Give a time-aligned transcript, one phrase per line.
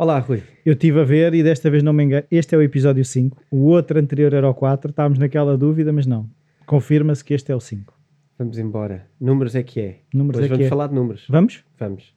[0.00, 0.42] Olá, Rui.
[0.64, 2.24] Eu estive a ver e desta vez não me engano.
[2.30, 3.36] Este é o episódio 5.
[3.50, 4.88] O outro anterior era o 4.
[4.88, 6.26] Estávamos naquela dúvida, mas não.
[6.64, 7.92] Confirma-se que este é o 5.
[8.38, 9.06] Vamos embora.
[9.20, 9.98] Números é que é.
[10.14, 10.70] Números Hoje é que vamos é.
[10.70, 11.26] falar de números.
[11.28, 11.62] Vamos?
[11.78, 12.14] Vamos.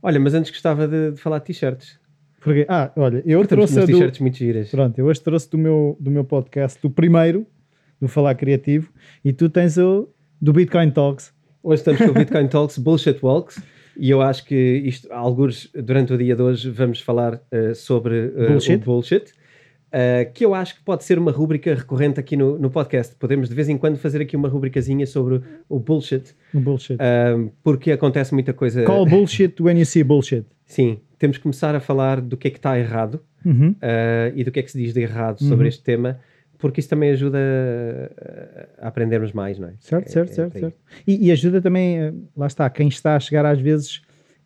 [0.00, 1.98] Olha, mas antes gostava de, de falar de t-shirts.
[2.40, 4.70] Porque, ah, olha, eu Porque temos trouxe a umas do, t-shirts muito giras.
[4.70, 7.44] Pronto, eu hoje trouxe do meu, do meu podcast, do primeiro,
[8.00, 8.92] do Falar Criativo,
[9.24, 10.08] e tu tens o
[10.40, 11.34] do Bitcoin Talks.
[11.64, 13.60] Hoje estamos com o Bitcoin Talks Bullshit Walks
[13.98, 18.32] e eu acho que isto, alguns, durante o dia de hoje, vamos falar eh, sobre
[18.36, 18.76] eh, Bullshit.
[18.76, 19.32] o bullshit.
[19.90, 23.14] eh, que eu acho que pode ser uma rúbrica recorrente aqui no, no podcast.
[23.16, 26.96] Podemos de vez em quando fazer aqui uma rubricazinha sobre o bullshit, O bullshit.
[27.00, 28.82] eh, porque acontece muita coisa.
[28.84, 30.44] Call bullshit when you see bullshit.
[30.66, 33.70] Sim, temos que começar a falar do que é que está errado Uhum.
[33.70, 35.68] uh, e do que é que se diz de errado sobre Uhum.
[35.68, 36.18] este tema,
[36.58, 37.38] porque isso também ajuda
[38.78, 39.74] a, a aprendermos mais, não é?
[39.78, 40.76] Certo, É- certo, é certo, certo.
[41.06, 44.02] E, e ajuda também, eh, lá está, quem está a chegar às vezes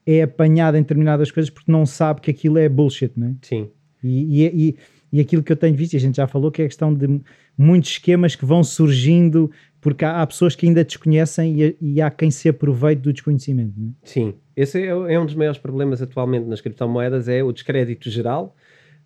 [0.06, 3.34] é apanhado em determinadas coisas porque não sabe que aquilo é bullshit, não é?
[3.42, 3.70] Sim,
[4.02, 4.76] E, e, e,
[5.12, 6.92] e aquilo que eu tenho visto, e a gente já falou, que é a questão
[6.92, 7.20] de
[7.56, 12.10] muitos esquemas que vão surgindo porque há, há pessoas que ainda desconhecem e, e há
[12.10, 13.72] quem se aproveite do desconhecimento.
[13.76, 13.92] Não é?
[14.04, 14.34] sim.
[14.54, 18.54] Esse é, é um dos maiores problemas atualmente nas criptomoedas, é o descrédito geral,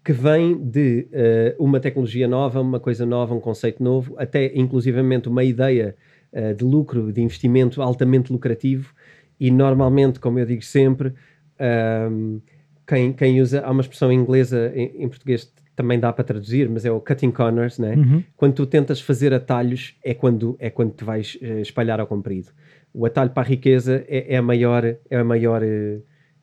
[0.07, 1.09] que vem de
[1.59, 5.97] uh, uma tecnologia nova, uma coisa nova, um conceito novo, até inclusivamente uma ideia
[6.33, 8.95] uh, de lucro, de investimento altamente lucrativo,
[9.41, 11.13] e normalmente, como eu digo sempre,
[12.09, 12.41] um,
[12.87, 16.85] quem, quem usa, há uma expressão inglesa em, em português também dá para traduzir, mas
[16.85, 17.97] é o cutting corners, né?
[17.97, 18.23] Uhum.
[18.37, 22.51] Quando tu tentas fazer atalhos é quando é quando te vais eh, espalhar ao comprido.
[22.95, 25.63] O atalho para a riqueza é, é a maior é a maior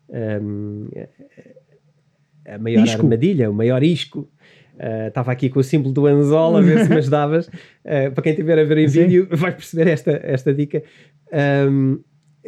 [0.10, 0.90] um,
[2.46, 3.02] a maior Isco.
[3.02, 4.30] armadilha, o maior isco.
[4.78, 7.50] Eh, Estava aqui com o símbolo do anzol a ver se me ajudavas.
[7.84, 9.04] Eh, para quem estiver a ver em Sim.
[9.04, 10.84] vídeo vai perceber esta, esta dica.
[11.70, 12.00] Um,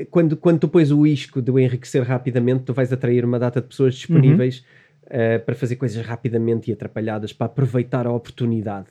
[0.10, 3.68] quando, quando tu pões o isco do enriquecer rapidamente, tu vais atrair uma data de
[3.68, 4.66] pessoas disponíveis
[5.10, 8.88] eh, para fazer coisas rapidamente e atrapalhadas, para aproveitar a oportunidade.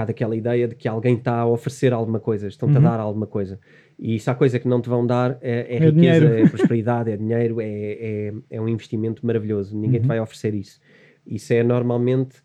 [0.00, 2.86] Bocado aquela ideia de que alguém está a oferecer alguma coisa, estão-te Uhum.
[2.86, 3.60] a dar alguma coisa.
[3.98, 6.26] E se há coisa que não te vão dar é, é É riqueza, dinheiro.
[6.28, 9.76] é prosperidade, é dinheiro, é, é, é um investimento maravilhoso.
[9.76, 10.02] Ninguém Uhum.
[10.04, 10.80] te vai oferecer isso.
[11.26, 12.36] Isso é normalmente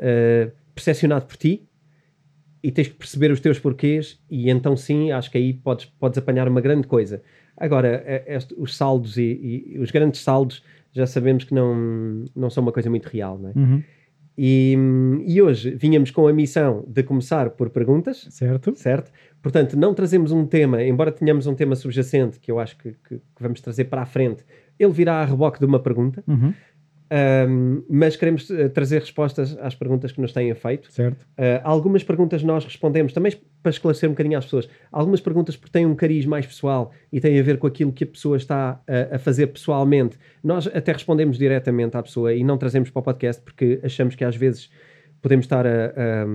[0.00, 1.66] eh, percepcionado por ti
[2.62, 6.18] e tens que perceber os teus porquês e então sim, acho que aí podes, podes
[6.18, 7.22] apanhar uma grande coisa.
[7.56, 12.50] Agora, eh, este- os saldos e, e os grandes saldos já sabemos que não, não
[12.50, 13.52] são uma coisa muito real, não é?
[13.56, 13.82] Uhum.
[14.40, 14.76] E,
[15.26, 18.72] e hoje vínhamos com a missão de começar por perguntas, Certo?
[18.76, 19.10] certo?
[19.42, 23.16] Portanto, não trazemos um tema, embora tenhamos um tema subjacente que eu acho que, que-
[23.16, 24.44] que vamos trazer para a frente,
[24.78, 26.54] ele virá a reboque de uma pergunta, Uhum.
[27.48, 30.90] Hum, mas queremos eh, trazer respostas às perguntas que nos têm feito.
[30.92, 31.22] Certo.
[31.38, 33.32] Uh, algumas perguntas nós respondemos, também
[33.62, 34.68] para esclarecer um bocadinho às pessoas.
[34.92, 38.04] Algumas perguntas porque têm um cariz mais pessoal e têm a ver com aquilo que
[38.04, 40.18] a pessoa está a, a fazer pessoalmente.
[40.44, 44.24] Nós até respondemos diretamente à pessoa e não trazemos para o podcast porque achamos que
[44.24, 44.70] às vezes
[45.20, 46.26] podemos estar a, a-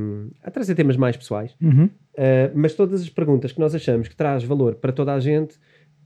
[0.44, 1.55] a trazer temas mais pessoais.
[1.61, 1.85] Uhum.
[1.85, 5.55] Uh, mas todas as perguntas que nós achamos que traz valor para toda a gente,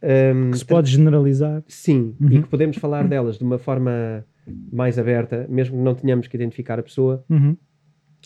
[0.04, 1.64] um, Que se pode generalizar.
[1.68, 2.28] sim, Uhum.
[2.32, 4.24] e que podemos falar delas de uma forma
[4.72, 7.58] mais aberta, mesmo que não tenhamos que identificar a pessoa, Uhum.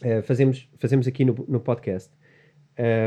[0.03, 2.11] Uh, fazemos, fazemos aqui no, no podcast.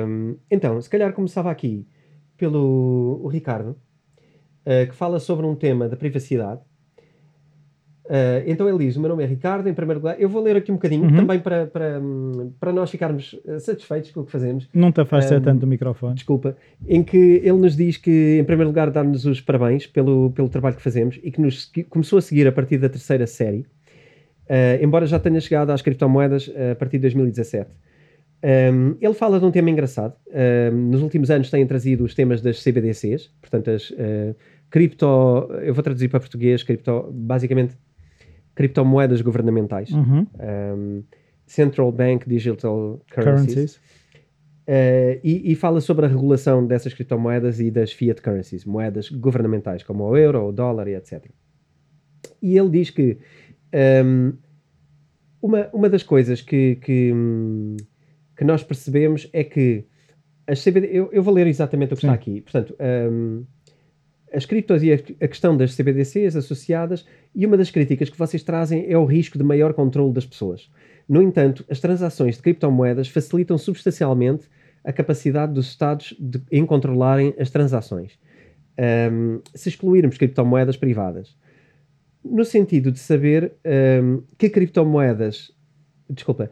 [0.07, 1.89] Um, então, se calhar começava aqui
[2.37, 6.61] pelo Ricardo, uh, que fala sobre um tema da privacidade.
[8.06, 10.20] Uh, então ele diz: O meu nome é Ricardo, em primeiro lugar.
[10.20, 11.16] Eu vou ler aqui um bocadinho, Uhum.
[11.16, 12.00] também para, para,
[12.60, 14.69] para nós ficarmos uh, satisfeitos com o que fazemos.
[14.75, 16.15] Não te afasta Um, tanto do microfone.
[16.15, 16.54] Desculpa,
[16.87, 20.76] em que ele nos diz que, em primeiro lugar, dá-nos os parabéns pelo, pelo trabalho
[20.76, 23.65] que fazemos e que nos segui- começou a seguir a partir da terceira série,
[24.47, 27.71] eh, embora já tenha chegado às criptomoedas eh, a partir de 2017.
[28.47, 30.12] Um, ele fala de um tema engraçado.
[30.71, 33.91] Um, nos últimos anos têm trazido os temas das CBDCs, portanto, as
[34.71, 35.07] cripto.
[35.62, 37.74] Eu vou traduzir para português, cripto, basicamente,
[38.54, 39.91] criptomoedas governamentais.
[39.91, 40.27] Uhum.
[40.39, 41.04] Um,
[41.47, 43.54] Central Bank Digital Currencies.
[43.54, 43.80] Currencies.
[44.66, 49.83] Uh, e, e fala sobre a regulação dessas criptomoedas e das fiat currencies, moedas governamentais,
[49.83, 51.27] como o euro, o dólar e etc.
[52.41, 53.18] E ele diz que
[54.04, 54.33] um,
[55.42, 57.12] uma, uma das coisas que, que,
[58.34, 59.84] que nós percebemos é que
[60.47, 62.07] as CBD, eu, eu vou ler exatamente o que Sim.
[62.07, 62.41] está aqui.
[62.41, 62.74] Portanto,
[63.10, 63.45] um,
[64.34, 64.98] as criptos e a,
[65.28, 69.45] questão das CBDCs associadas, e uma das críticas que vocês trazem é o risco de
[69.45, 70.71] maior controle das pessoas.
[71.09, 74.48] No entanto, as transações de criptomoedas facilitam substancialmente
[74.83, 78.19] a capacidade dos Estados de, em controlarem as transações.
[79.13, 81.36] Um, se excluirmos criptomoedas privadas,
[82.25, 83.53] no sentido de saber
[84.03, 85.53] um, que criptomoedas,
[86.10, 86.51] desculpa,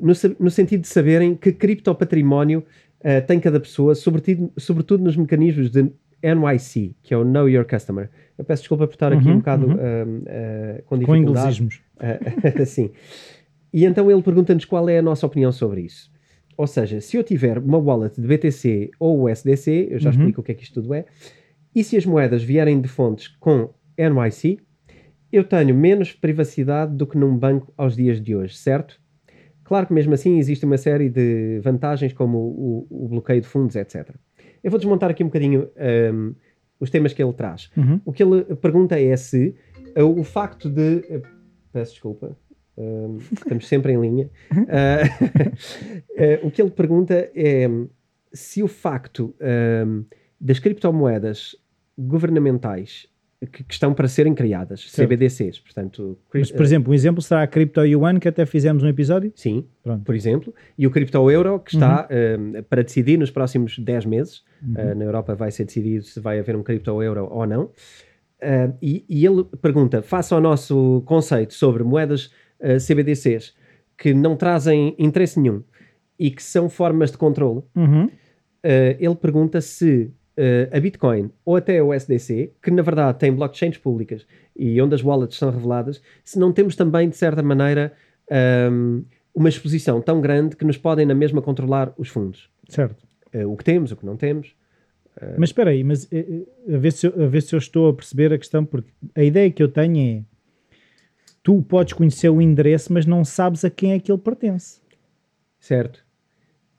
[0.00, 2.64] no, no, sentido de saberem que criptopatrimónio
[3.00, 5.90] uh, tem cada pessoa, sobretudo, sobretudo nos mecanismos de
[6.22, 8.10] NYC, que é o Know Your Customer.
[8.36, 9.74] Eu peço desculpa por estar aqui uhum, um bocado uhum.
[9.74, 11.68] uh, uh, com dificuldade.
[11.96, 12.90] Com sim.
[13.72, 16.10] E então ele pergunta-nos qual é a nossa opinião sobre isso.
[16.56, 20.16] Ou seja, se eu tiver uma wallet de BTC ou USDC, eu já uhum.
[20.16, 21.04] explico o que é que isto tudo é,
[21.74, 24.58] e se as moedas vierem de fontes com NYC,
[25.30, 29.00] eu tenho menos privacidade do que num banco aos dias de hoje, certo?
[29.62, 33.76] Claro que mesmo assim existe uma série de vantagens como o, o bloqueio de fundos,
[33.76, 34.14] etc.
[34.68, 35.70] Eu vou desmontar aqui um bocadinho
[36.12, 36.34] um,
[36.78, 37.70] os temas que ele traz.
[37.74, 38.02] Uhum.
[38.04, 39.54] O que ele pergunta é se
[39.96, 40.96] uh, o facto de.
[41.08, 41.22] Uh,
[41.72, 42.36] peço desculpa.
[42.76, 44.28] Um, estamos sempre em linha.
[44.52, 45.08] Uh,
[46.46, 47.66] o que ele pergunta é
[48.30, 49.34] se o facto
[49.86, 50.04] um,
[50.38, 51.56] das criptomoedas
[51.96, 53.08] governamentais
[53.46, 55.08] que, que, estão para serem criadas, certo.
[55.08, 56.18] CBDCs, portanto...
[56.34, 59.32] Mas, por exemplo, um exemplo será a Crypto Yuan, que até fizemos um episódio?
[59.36, 60.04] Sim, Pronto.
[60.04, 62.58] por exemplo, e o Crypto Euro, que está uhum.
[62.58, 64.72] uh, para decidir nos próximos 10 meses, uhum.
[64.72, 68.76] uh, na Europa vai ser decidido se vai haver um Crypto Euro ou não, uh,
[68.82, 72.30] e, e, ele pergunta, face ao nosso conceito sobre moedas
[72.60, 73.54] CBDCs,
[73.96, 75.62] que não trazem interesse nenhum,
[76.18, 78.10] e que são formas de controle, uhum.
[78.98, 80.10] ele pergunta se
[80.72, 84.26] a Bitcoin ou até a USDC, que na verdade têm blockchains públicas
[84.56, 87.92] e onde as wallets são reveladas, se não temos também, de certa maneira,
[88.30, 89.04] um, ehm,
[89.34, 92.50] uma exposição tão grande que nos podem na mesma controlar os fundos.
[92.68, 93.06] Certo.
[93.32, 94.48] Uh, o que temos, o que não temos.
[95.16, 95.34] Uh...
[95.38, 98.32] Mas espera aí, mas a ver, se eu, a ver se eu estou a perceber
[98.32, 100.22] a questão, porque a ideia que eu tenho é
[101.42, 104.80] tu podes conhecer o endereço, mas não sabes a quem é que ele pertence.
[105.58, 106.04] Certo.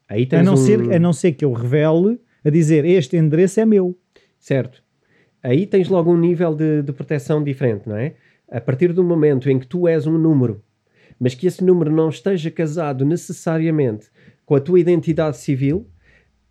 [0.08, 0.58] Aí tens a, não um...
[0.58, 3.97] ser, a não ser que eu revele a dizer este endereço é meu.
[4.39, 4.81] Certo.
[5.41, 8.15] Aí tens logo um nível de, de proteção diferente, não é?
[8.51, 10.62] A partir do momento em que tu és um número,
[11.19, 14.07] mas que esse número não esteja casado necessariamente
[14.45, 15.88] com a tua identidade civil,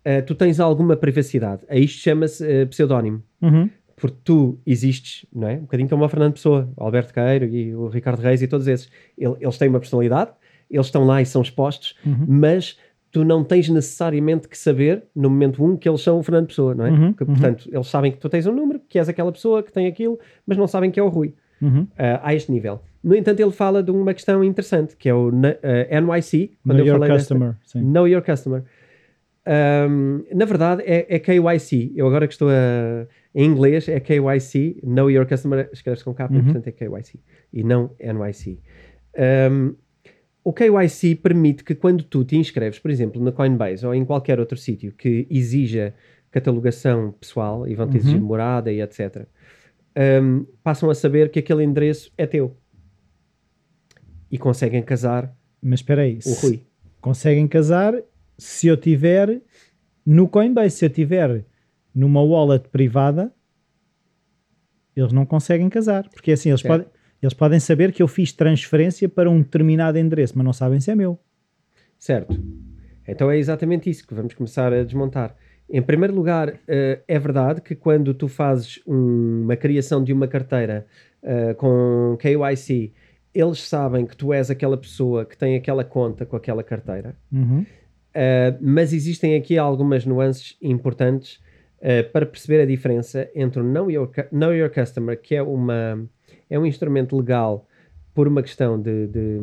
[0.05, 1.63] uh, tu tens alguma privacidade.
[1.67, 3.21] A isto chama-se uh, pseudónimo.
[3.41, 3.69] Uhum.
[3.95, 5.55] Porque tu existes, não é?
[5.55, 8.65] Um bocadinho como o Fernando Pessoa, o Alberto Queiro e o Ricardo Reis e todos
[8.65, 8.89] esses.
[9.17, 10.31] Eles têm uma personalidade,
[10.71, 12.25] eles estão lá e são expostos, uhum.
[12.25, 12.77] mas
[13.11, 16.47] tu não tens necessariamente que saber, no momento 1, um, que eles são o Fernando
[16.47, 16.91] Pessoa, não é?
[16.91, 17.75] Uhum, que, portanto, uhum.
[17.75, 20.57] eles sabem que tu tens um número, que és aquela pessoa que tem aquilo, mas
[20.57, 21.33] não sabem que é o Rui.
[21.61, 21.81] Uhum.
[21.81, 22.81] Uh, a este nível.
[23.03, 26.51] No entanto, ele fala de uma questão interessante, que é o uh, NYC.
[26.63, 27.53] Quando know eu your falei customer.
[27.53, 28.63] Desta, know your customer.
[29.49, 31.93] Um, na verdade, é, é, KYC.
[31.95, 34.79] Eu agora que estou a, em inglês, é KYC.
[34.83, 36.43] Know your customer, escreves com K, uhum.
[36.43, 37.19] portanto é KYC.
[37.51, 38.59] E não NYC.
[39.51, 39.75] Um,
[40.43, 44.39] o KYC permite que quando tu te inscreves, por exemplo, na Coinbase ou em qualquer
[44.39, 45.93] outro sítio que exija
[46.31, 48.27] catalogação pessoal e vão-te exigir uhum.
[48.27, 49.25] morada e etc.,
[50.23, 52.55] um, passam a saber que aquele endereço é teu.
[54.31, 56.63] E conseguem casar Mas espera aí, o Rui.
[57.01, 57.95] Conseguem casar
[58.37, 59.41] se eu tiver
[60.05, 61.43] no Coinbase, se eu tiver
[61.93, 63.33] numa wallet privada,
[64.95, 66.07] eles não conseguem casar.
[66.09, 66.87] Porque assim, eles podem
[67.21, 70.91] eles podem saber que eu fiz transferência para um determinado endereço, mas não sabem se
[70.91, 71.19] é meu.
[71.97, 72.39] Certo.
[73.07, 75.35] Então é exatamente isso que vamos começar a desmontar.
[75.69, 80.27] Em primeiro lugar, uh, é verdade que quando tu fazes um, uma criação de uma
[80.27, 80.87] carteira
[81.21, 82.93] uh, com KYC,
[83.33, 87.15] eles sabem que tu és aquela pessoa que tem aquela conta com aquela carteira.
[87.31, 87.61] Uhum.
[87.61, 91.39] Uh, mas existem aqui algumas nuances importantes
[92.11, 96.09] para perceber a diferença entre o Know Your, know Your Customer, que é uma
[96.49, 97.67] é um instrumento legal
[98.13, 99.39] por uma questão de, de,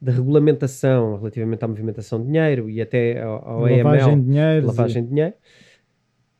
[0.00, 4.66] de regulamentação relativamente à movimentação de dinheiro e até ao, ao lavagem AML, de dinheiro,
[4.66, 5.34] lavagem de dinheiro.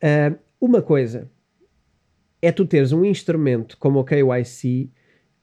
[0.03, 1.31] Uh, uma coisa
[2.41, 4.91] é tu teres um instrumento como o KYC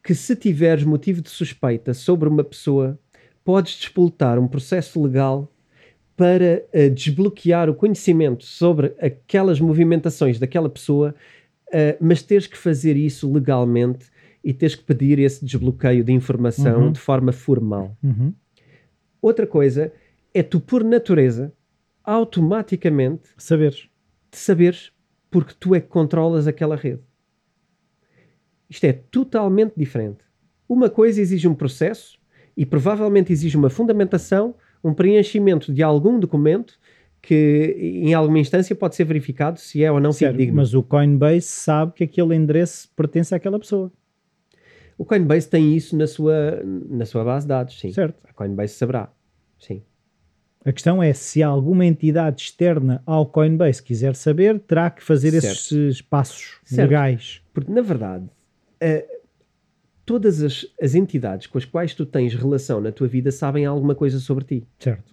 [0.04, 3.00] que se tiveres motivo de suspeita sobre uma pessoa,
[3.44, 5.52] podes despoltar um processo legal
[6.16, 11.16] para uh, desbloquear o conhecimento sobre aquelas movimentações daquela pessoa,
[11.68, 14.12] uh, mas teres que fazer isso legalmente
[14.44, 16.92] e tens que pedir esse desbloqueio de informação uhum.
[16.92, 17.96] de forma formal.
[18.04, 18.34] Uhum.
[19.22, 19.94] Outra coisa
[20.34, 21.54] é tu, por natureza,
[22.04, 23.88] automaticamente saberes.
[24.32, 24.92] saberes
[25.30, 27.02] porque tu é que controlas aquela rede.
[28.70, 30.20] Isto é totalmente diferente.
[30.68, 32.18] Uma coisa exige um processo
[32.56, 36.80] e provavelmente exige uma fundamentação, um preenchimento de algum documento
[37.22, 40.56] que em alguma instância pode ser verificado se é ou não Certo, digno.
[40.56, 43.92] mas o Coinbase sabe que aquele endereço pertence àquela pessoa.
[44.98, 47.92] O Coinbase tem isso na sua, na sua base de dados, sim.
[47.92, 48.16] Certo.
[48.30, 49.12] A Coinbase saberá,
[49.60, 49.82] sim.
[50.64, 55.46] A questão é se alguma entidade externa ao Coinbase quiser saber, terá que fazer Certo.
[55.46, 56.88] esses passos Certo.
[56.88, 57.42] legais.
[57.52, 58.26] Porque, na verdade,
[58.80, 59.08] eh,
[60.06, 63.96] todas as, as entidades com as quais tu tens relação na tua vida sabem alguma
[63.96, 64.68] coisa sobre ti.
[64.78, 65.12] Certo.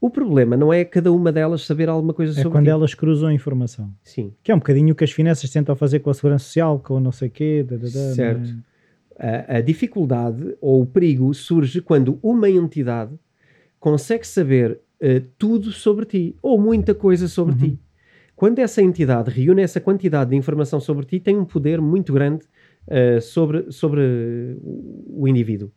[0.00, 2.70] O problema não é cada uma delas saber alguma coisa É sobre quando ti.
[2.70, 3.90] elas cruzam a informação.
[4.02, 4.32] Sim.
[4.44, 6.94] Que é um bocadinho o que as finanças tentam fazer com a segurança social, com
[6.94, 7.64] o não sei quê.
[7.68, 8.40] da, da, da, Certo.
[8.42, 8.58] né?
[9.18, 13.14] A, a dificuldade ou o perigo surge quando uma entidade
[13.78, 17.60] consegue saber eh, tudo sobre ti ou muita coisa sobre Uhum.
[17.60, 17.78] ti.
[18.34, 22.44] Quando essa entidade reúne essa quantidade de informação sobre ti, tem um poder muito grande
[22.88, 24.58] eh, sobre, sobre
[25.06, 25.70] o indivíduo.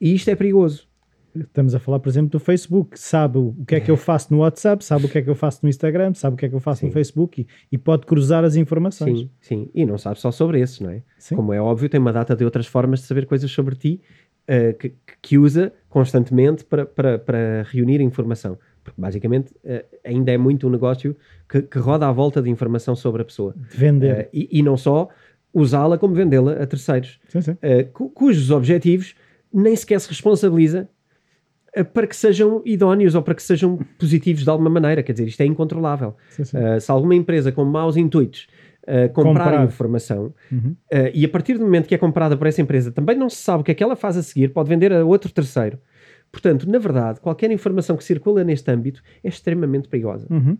[0.00, 0.88] E isto é perigoso.
[1.34, 2.98] Estamos a falar, por exemplo, do Facebook.
[2.98, 5.34] Sabe o que é que eu faço no WhatsApp, sabe o que é que eu
[5.34, 6.94] faço no Instagram, sabe o que é que eu faço no Sim.
[6.94, 9.20] Facebook e, e pode cruzar as informações.
[9.20, 9.70] Sim, sim.
[9.74, 11.02] E não sabe só sobre esses, não é?
[11.18, 11.36] Sim.
[11.36, 14.00] Como é óbvio, tem uma data de outras formas de saber coisas sobre ti
[14.48, 18.58] eh, que, que usa constantemente para, para, para reunir informação.
[18.82, 21.14] Porque basicamente eh, ainda é muito um negócio
[21.48, 23.54] que, que roda à volta de informação sobre a pessoa.
[23.70, 24.10] De vender.
[24.16, 25.08] Eh, e, e não só
[25.52, 27.56] usá-la como vendê-la a terceiros, Sim, sim.
[27.92, 29.14] cu- cujos objetivos
[29.52, 30.88] nem sequer se responsabiliza
[31.92, 35.02] para que sejam idóneos ou para que sejam positivos de alguma maneira.
[35.02, 36.16] Quer dizer, isto é incontrolável.
[36.30, 36.56] sim, sim.
[36.56, 38.48] Uh, se alguma empresa com maus intuitos
[38.82, 39.64] uh, comprar, Comprar.
[39.64, 40.76] informação Uhum.
[40.92, 43.36] uh, e a partir do momento que é comprada por essa empresa também não se
[43.36, 45.78] sabe o que é que ela faz a seguir, pode vender a outro terceiro.
[46.32, 50.26] Portanto, na verdade, qualquer informação que circula neste âmbito é extremamente perigosa.
[50.30, 50.56] Uhum.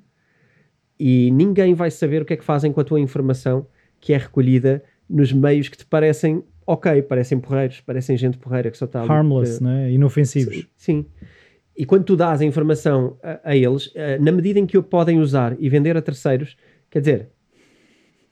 [0.98, 3.66] E ninguém vai saber o que é que fazem com a tua informação
[4.00, 8.76] que é recolhida nos meios que te parecem ok, parecem porreiros, parecem gente porreira que
[8.78, 9.90] só está Harmless, uh, né?
[9.92, 10.56] inofensivos.
[10.56, 11.06] Sim, sim.
[11.76, 14.82] E quando tu dás a informação a, a eles, eh, na medida em que o
[14.82, 16.56] podem usar e vender a terceiros,
[16.90, 17.28] quer dizer,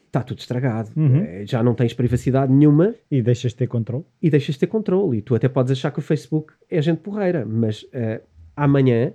[0.06, 0.90] está tudo estragado.
[0.96, 1.16] Uhum.
[1.22, 4.04] Eh, Já não tens privacidade nenhuma E deixas de ter controle.
[4.20, 5.18] e deixas de ter controle.
[5.18, 8.20] E tu até podes achar que o Facebook é gente porreira, mas eh,
[8.56, 9.12] amanhã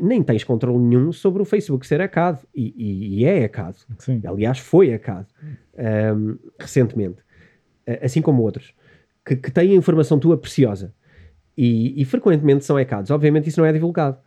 [0.00, 2.38] nem tens controle nenhum sobre o Facebook ser hackado.
[2.54, 3.76] E, e- e é hackado.
[3.98, 4.22] Sim.
[4.24, 5.26] Aliás, foi hackado
[5.76, 7.16] ahm, recentemente,
[8.02, 8.74] assim como outros,
[9.24, 10.92] que, que têm informação tua preciosa
[11.56, 13.10] e, e frequentemente são hackados.
[13.10, 14.18] Obviamente, isso não é divulgado,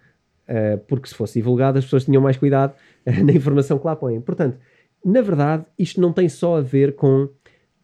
[0.47, 2.73] ah, porque se fosse divulgado, as pessoas tinham mais cuidado
[3.05, 4.19] ah, na informação que lá põem.
[4.21, 4.57] Portanto,
[5.03, 7.29] na verdade, isto não tem só a ver com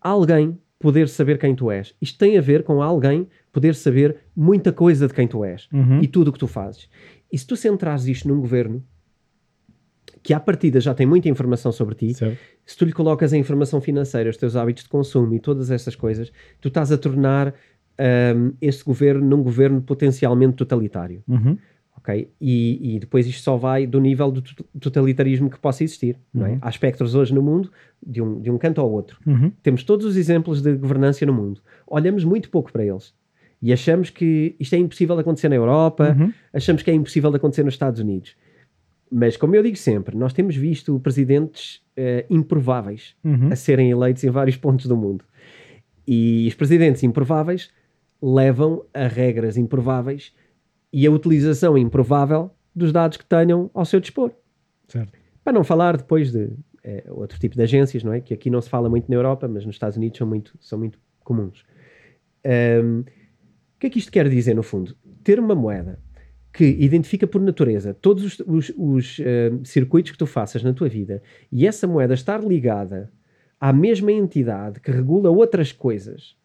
[0.02, 1.96] alguém poder saber quem tu és.
[2.02, 6.02] Isto tem a ver com alguém poder saber muita coisa de quem tu és Uhum.
[6.02, 6.90] e tudo o que tu fazes.
[7.32, 8.84] E se tu centrares isto num governo
[10.26, 12.38] que à partida já tem muita informação sobre ti, Certo.
[12.66, 15.96] se tu lhe colocas a informação financeira, os teus hábitos de consumo e todas essas
[15.96, 17.54] coisas, tu estás a tornar
[18.36, 21.58] hum, este governo num governo potencialmente totalitário, Uhum.
[21.98, 22.30] ok?
[22.42, 26.46] E, e depois isto só vai do nível do to- totalitarismo que possa existir, não
[26.46, 26.52] é?
[26.54, 26.58] Uhum.
[26.62, 27.72] Há espectros hoje no mundo,
[28.06, 29.20] de um, de um canto ao outro.
[29.26, 29.52] Uhum.
[29.64, 31.62] Temos todos os exemplos de governança no mundo.
[31.88, 33.14] Olhamos muito pouco para eles.
[33.62, 36.32] E achamos que isto é impossível de acontecer na Europa, Uhum.
[36.54, 38.36] achamos que é impossível de acontecer nos Estados Unidos.
[39.12, 43.50] Mas, como eu digo sempre, nós temos visto presidentes eh, improváveis Uhum.
[43.52, 45.24] a serem eleitos em vários pontos do mundo.
[46.08, 47.72] E os presidentes improváveis
[48.22, 50.34] levam a regras improváveis
[50.92, 54.32] e a utilização improvável dos dados que tenham ao seu dispor.
[54.88, 55.14] Certo.
[55.44, 56.50] Para não falar depois de
[56.84, 58.20] eh, outro tipo de agências, não é?
[58.22, 60.78] Que aqui não se fala muito na Europa, mas nos Estados Unidos são muito, são
[60.80, 61.64] muito comuns.
[62.44, 64.96] Ahm, o que é que isto quer dizer, no fundo?
[65.24, 66.00] Ter uma moeda
[66.56, 70.88] que identifica por natureza todos os, os- os, ahm, circuitos que tu faças na tua
[70.88, 71.22] vida
[71.52, 73.12] e essa moeda estar ligada
[73.60, 76.36] à mesma entidade que regula outras coisas.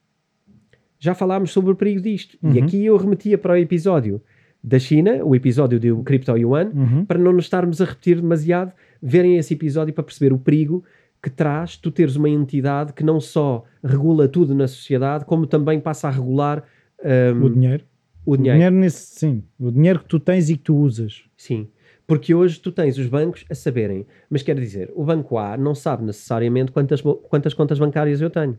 [0.99, 2.37] Já falámos sobre o perigo disto.
[2.43, 2.65] E Uhum.
[2.65, 4.21] aqui eu remetia para o episódio
[4.63, 7.05] da China, o episódio do Crypto Yuan, Uhum.
[7.05, 10.85] para não nos estarmos a repetir demasiado, verem esse episódio para perceber o perigo
[11.23, 15.79] que traz tu teres uma entidade que não só regula tudo na sociedade, como também
[15.81, 16.65] passa a regular
[17.03, 17.85] hum, O dinheiro.
[18.25, 18.57] O O dinheiro.
[18.59, 19.43] dinheiro nesse, sim.
[19.59, 21.25] O dinheiro que tu tens e que tu usas.
[21.37, 21.69] Sim.
[22.07, 25.75] Porque hoje tu tens os bancos a saberem, mas quer dizer, o banco A não
[25.75, 28.59] sabe necessariamente quantas, quantas contas bancárias eu tenho.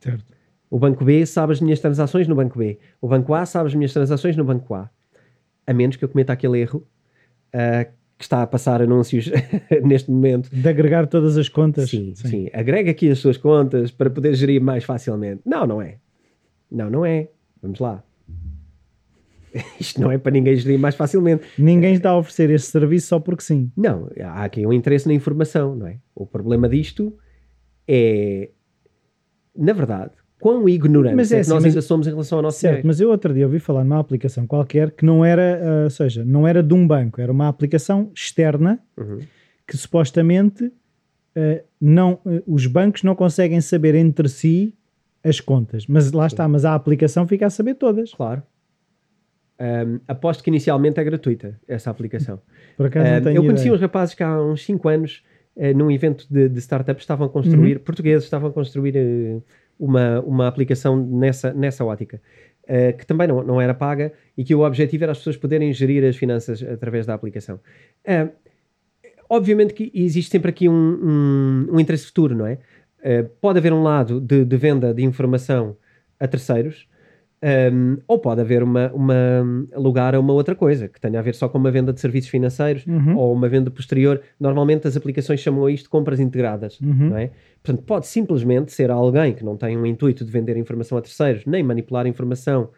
[0.00, 0.24] Certo.
[0.70, 2.78] O banco B sabe as minhas transações no banco B.
[3.00, 4.90] O banco A sabe as minhas transações no banco A.
[5.66, 6.86] A menos que eu cometa aquele erro
[7.52, 7.86] ah,
[8.18, 9.30] que está a passar anúncios
[9.82, 11.88] neste momento De agregar todas as contas.
[11.88, 15.40] Sim, sim, Agrega aqui as suas contas para poder gerir mais facilmente.
[15.46, 15.98] Não, não é.
[16.70, 17.28] Não, não é.
[17.62, 18.02] Vamos lá.
[19.80, 21.44] Isto não é para ninguém gerir mais facilmente.
[21.58, 23.70] Ninguém está a oferecer este serviço só porque sim.
[23.76, 25.98] Não, há aqui um interesse na informação, não é?
[26.14, 27.16] O problema disto
[27.88, 28.50] é,
[29.56, 30.10] na verdade,
[30.40, 32.72] quão ignorantes Mas é, é assim, nós mas- ainda somos em relação ao nosso Certo,
[32.72, 32.86] dinheiro.
[32.88, 36.24] mas eu outro dia ouvi falar numa aplicação qualquer que não era, ah, ou seja,
[36.24, 39.20] não era de um banco, era uma aplicação externa Uhum.
[39.66, 40.70] que supostamente
[41.36, 44.74] ah, não, ah, os bancos não conseguem saber entre si
[45.24, 45.86] as contas.
[45.88, 48.12] Mas lá está, mas a aplicação fica a saber todas.
[48.14, 48.42] Claro.
[49.58, 52.40] Um, aposto que inicialmente é gratuita essa aplicação.
[52.76, 53.74] Por acaso Um, não tenho eu conheci ideia.
[53.74, 55.24] uns rapazes que há uns 5 anos,
[55.56, 57.32] eh, num evento de, de startups, estavam a Uhum.
[57.32, 59.40] construir, portugueses, estavam a construir eh,
[59.80, 62.20] uma, uma aplicação nessa, nessa ótica,
[62.68, 65.72] eh, que também não, não era paga e que o objetivo era as pessoas poderem
[65.72, 67.58] gerir as finanças através da aplicação.
[68.06, 68.28] Ah,
[69.28, 72.58] obviamente que existe sempre aqui um, um, um interesse futuro, não é?
[73.02, 75.76] Eh, pode haver um lado de, de venda de informação
[76.20, 76.86] a terceiros,
[77.72, 79.14] um, ou pode haver uma, uma
[79.76, 82.28] lugar a uma outra coisa, que tenha a ver só com uma venda de serviços
[82.28, 83.16] financeiros Uhum.
[83.16, 84.20] ou uma venda posterior.
[84.40, 87.10] Normalmente as aplicações chamam a isto de compras integradas, Uhum.
[87.10, 87.30] não é?
[87.62, 91.44] Portanto, pode simplesmente ser alguém que não tem um intuito de vender informação a terceiros,
[91.46, 92.70] nem manipular informação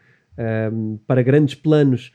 [0.72, 2.12] um, para grandes planos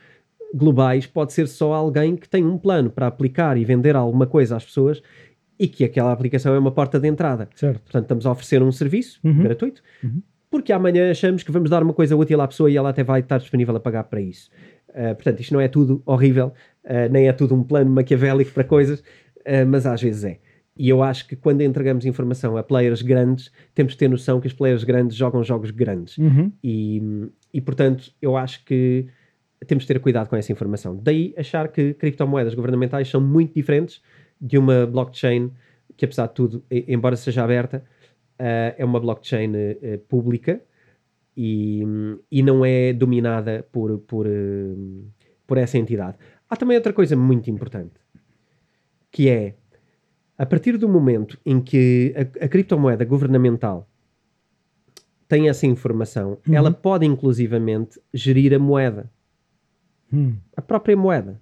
[0.54, 4.56] globais, pode ser só alguém que tem um plano para aplicar e vender alguma coisa
[4.56, 5.02] às pessoas
[5.60, 7.50] e que aquela aplicação é uma porta de entrada.
[7.56, 7.82] Certo.
[7.82, 9.42] Portanto, estamos a oferecer um serviço Uhum.
[9.44, 10.22] gratuito, Uhum.
[10.54, 13.22] Porque amanhã achamos que vamos dar uma coisa útil à pessoa e ela até vai
[13.22, 14.52] estar disponível a pagar para isso.
[14.90, 16.54] Uh, portanto, isto não é tudo horrível,
[16.86, 20.38] uh, nem é tudo um plano maquiavélico para coisas, uh, mas às vezes é.
[20.78, 24.46] E eu acho que quando entregamos informação a players grandes, temos que ter noção que
[24.46, 26.20] os players grandes jogam jogos grandes.
[26.20, 26.52] Uhum.
[26.64, 27.02] E,
[27.52, 29.08] e portanto, eu acho que
[29.66, 30.96] temos de ter cuidado com essa informação.
[31.02, 34.04] Daí achar que criptomoedas governamentais são muito diferentes
[34.40, 35.52] de uma blockchain
[35.98, 37.84] que, apesar de tudo, embora seja aberta,
[38.46, 40.62] eh, é uma blockchain eh, pública
[41.36, 41.82] e,
[42.30, 44.76] e não é dominada por, por, eh,
[45.48, 46.18] por essa entidade.
[46.50, 47.94] Há também outra coisa muito importante,
[49.10, 49.56] que é,
[50.38, 53.88] a partir do momento em que a, a criptomoeda governamental
[55.28, 56.54] tem essa informação, Uhum.
[56.54, 59.10] ela pode inclusivamente gerir a moeda,
[60.12, 60.36] Hum.
[60.58, 61.42] a própria moeda.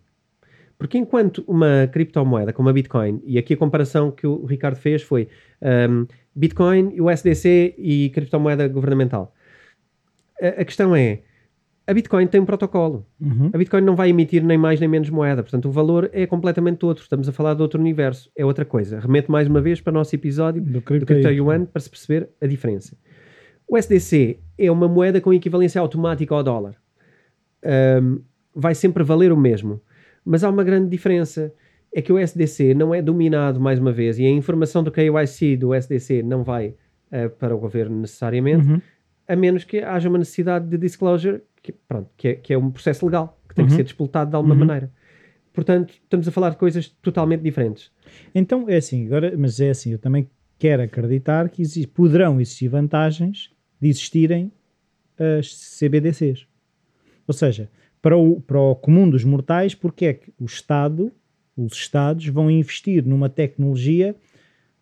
[0.77, 5.01] Porque enquanto uma criptomoeda como a Bitcoin, e aqui a comparação que o Ricardo fez
[5.03, 5.27] foi
[5.62, 9.34] um, Bitcoin, USDC e criptomoeda governamental.
[10.42, 11.22] A, a questão é,
[11.86, 13.06] a Bitcoin tem um protocolo.
[13.20, 13.50] Uhum.
[13.54, 16.86] A Bitcoin não vai emitir nem mais nem menos moeda, portanto o valor é completamente
[16.86, 17.03] outro.
[17.03, 19.00] Estamos a falar de outro universo, é outra coisa.
[19.00, 21.66] Remeto mais uma vez para o nosso episódio Do do Crypto Yuan.
[21.66, 22.96] Para se perceber a diferença.
[23.68, 26.75] O SDC é uma moeda com equivalência automática ao dólar.
[27.64, 28.20] Ahm,
[28.53, 29.82] vai sempre valer o mesmo.
[30.24, 31.53] Mas há uma grande diferença.
[31.94, 35.58] É que o SDC não é dominado, mais uma vez, e a informação do KYC
[35.58, 36.74] do SDC não vai
[37.12, 38.82] ah, para o governo necessariamente, Uhum.
[39.27, 42.72] a menos que haja uma necessidade de disclosure, que, pronto, que, é, que é um
[42.72, 43.77] processo legal, que tem que Uhum.
[43.77, 44.60] ser disputado de alguma Uhum.
[44.66, 44.92] maneira.
[45.54, 47.92] Portanto, estamos a falar de coisas totalmente diferentes.
[48.34, 52.70] Então é assim, agora, mas é assim, eu também quero acreditar que exi- poderão existir
[52.70, 53.51] vantagens
[53.82, 54.50] de existirem
[55.20, 56.48] as CBDCs.
[57.27, 57.70] Ou seja,
[58.01, 61.12] para o, para o comum dos mortais, porque é que o Estado,
[61.55, 64.16] os Estados vão investir numa tecnologia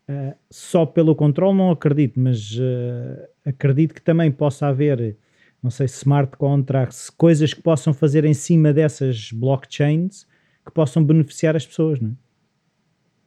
[0.08, 5.16] ah, só pelo controle, não acredito, mas ah, acredito que também possa haver,
[5.62, 10.26] não sei, smart contracts, coisas que possam fazer em cima dessas blockchains
[10.66, 12.14] que possam beneficiar as pessoas, não é?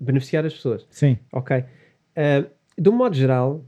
[0.01, 0.85] Beneficiar as pessoas.
[0.91, 1.17] Sim.
[1.33, 1.57] Ok.
[1.59, 3.65] Uh, de um modo geral,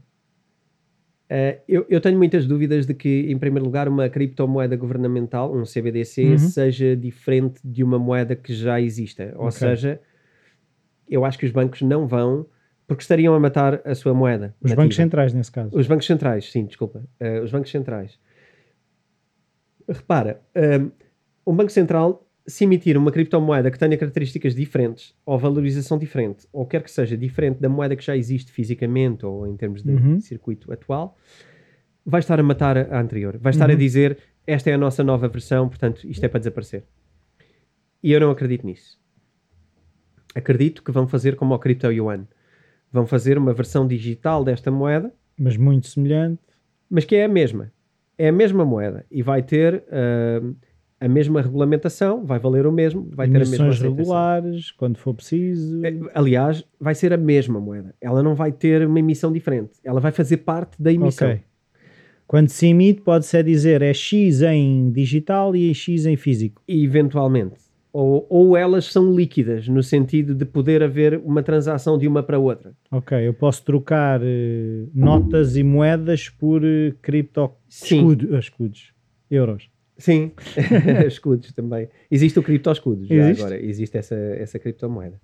[1.29, 5.63] uh, eu, eu tenho muitas dúvidas de que, em primeiro lugar, uma criptomoeda governamental, um
[5.65, 6.37] CBDC, Uhum.
[6.37, 9.33] seja diferente de uma moeda que já exista.
[9.35, 9.51] Ou Ok.
[9.59, 9.99] seja,
[11.09, 12.45] eu acho que os bancos não vão,
[12.87, 14.55] porque estariam a matar a sua moeda.
[14.61, 14.81] Os nativa.
[14.83, 15.77] bancos centrais, nesse caso.
[15.77, 17.03] Os bancos centrais, sim, desculpa.
[17.19, 18.19] Uh, os bancos centrais.
[19.87, 20.41] Repara,
[21.45, 26.47] um, um banco central, se emitir uma criptomoeda que tenha características diferentes, ou valorização diferente,
[26.53, 29.91] ou quer que seja diferente da moeda que já existe fisicamente ou em termos de
[29.91, 30.19] Uhum.
[30.21, 31.17] circuito atual,
[32.05, 33.37] vai estar a matar a a anterior.
[33.39, 33.79] Vai estar a Uhum.
[33.79, 36.83] dizer esta é a nossa nova versão, portanto isto é para desaparecer.
[38.03, 38.99] E eu não acredito nisso.
[40.35, 42.27] Acredito que vão fazer como o Crypto Yuan.
[42.91, 46.41] Vão fazer uma versão digital desta moeda Mas muito semelhante.
[46.89, 47.71] mas que é a mesma.
[48.17, 50.41] É a mesma moeda e vai ter ah,
[50.99, 53.95] a mesma regulamentação, vai valer o mesmo, vai ter a mesma aceitação.
[53.95, 55.85] regulares, quando for preciso.
[55.85, 57.93] É, Aliás, vai ser a mesma moeda.
[57.99, 59.71] Ela não vai ter uma emissão diferente.
[59.83, 61.29] Ela vai fazer parte da emissão.
[61.29, 61.41] Ok.
[62.27, 66.61] Quando se emite, pode-se dizer é X em digital e X em físico.
[66.67, 67.55] E eventualmente.
[67.93, 72.37] Ou, ou elas são líquidas, no sentido de poder haver uma transação de uma para
[72.39, 72.73] outra.
[72.91, 77.97] Ok, eu posso trocar eh, notas e moedas por eh, cripto Sim.
[77.99, 78.91] escudo- escudos,
[79.31, 79.69] euros.
[79.97, 80.31] Sim,
[81.07, 81.87] escudos também.
[82.11, 83.41] Existe o cripto-escudo, já Existe?
[83.41, 83.59] agora.
[83.63, 85.19] Existe essa, essa criptomoeda.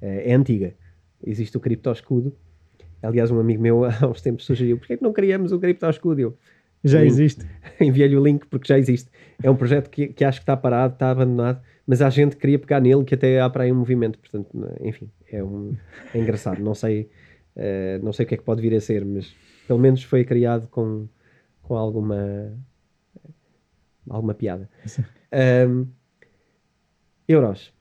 [0.00, 0.74] É, é antiga.
[1.22, 2.34] Existe o cripto-escudo.
[3.02, 6.20] Aliás, um amigo meu há uns tempos sugeriu: porquê é que não criamos o cripto-escudo?
[6.20, 6.38] Eu,
[6.82, 7.10] Já link.
[7.10, 7.46] existe.
[7.80, 9.10] Enviei-lhe o link porque já existe.
[9.42, 12.40] É um projeto que, que acho que está parado, está abandonado, mas há gente que
[12.40, 14.18] queria pegar nele que até há para aí um movimento.
[14.18, 14.48] Portanto,
[14.80, 15.74] enfim, é, um,
[16.14, 16.62] é engraçado.
[16.62, 17.10] Não sei,
[17.56, 19.34] uh, não sei o que é que pode vir a ser, mas
[19.66, 21.06] pelo menos foi criado com,
[21.62, 22.52] com alguma,
[24.08, 24.68] alguma piada.
[25.68, 25.86] Um,
[27.28, 27.72] euros.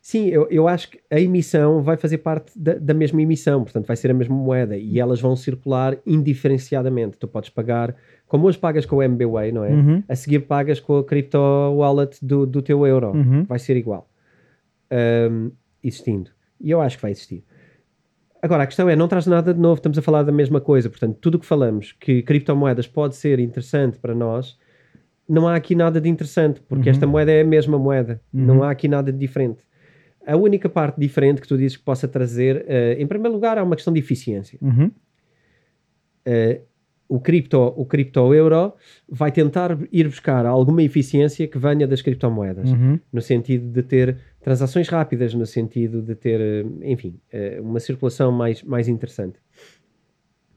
[0.00, 3.86] Sim, eu, eu acho que a emissão vai fazer parte da, da, mesma emissão, portanto
[3.86, 7.16] vai ser a mesma moeda e elas vão circular indiferenciadamente.
[7.16, 7.94] Tu podes pagar,
[8.26, 9.70] como hoje pagas com o MBWay, não é?
[9.70, 10.02] Uhum.
[10.08, 13.12] A seguir pagas com a crypto wallet do, do teu euro.
[13.12, 13.44] Uhum.
[13.44, 14.10] Vai ser igual.
[15.30, 15.52] Um,
[15.84, 16.32] existindo.
[16.60, 17.44] E eu acho que vai existir.
[18.42, 20.90] Agora, a questão é, não traz nada de novo, estamos a falar da mesma coisa.
[20.90, 24.58] Portanto, tudo o que falamos, que criptomoedas pode ser interessante para nós,
[25.32, 26.94] não há aqui nada de interessante, porque Uhum.
[26.94, 28.20] esta moeda é a mesma moeda.
[28.34, 28.44] Uhum.
[28.46, 29.64] Não há aqui nada de diferente.
[30.26, 33.62] A única parte diferente que tu dizes que possa trazer, eh, em primeiro lugar, é
[33.62, 34.58] uma questão de eficiência.
[34.60, 34.90] Uhum.
[36.24, 36.60] Eh,
[37.08, 38.72] o cripto, o cripto euro
[39.08, 42.98] vai tentar ir buscar alguma eficiência que venha das criptomoedas, Uhum.
[43.12, 47.18] no sentido de ter transações rápidas, no sentido de ter, eh, enfim,
[47.60, 49.38] uma circulação mais, mais interessante.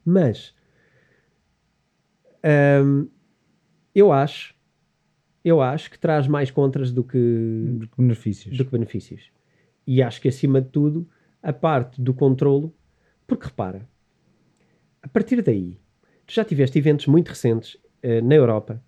[0.06, 0.54] Mas
[2.44, 3.08] ahm,
[3.94, 4.55] eu acho,
[5.46, 8.58] eu acho que traz mais contras do que, Benefícios.
[8.58, 9.32] do que benefícios.
[9.88, 11.08] E acho que, acima de tudo,
[11.42, 12.74] a parte do controlo,
[13.28, 13.88] porque repara,
[15.02, 15.78] a partir daí,
[16.26, 18.82] tu já tiveste eventos muito recentes eh, na Europa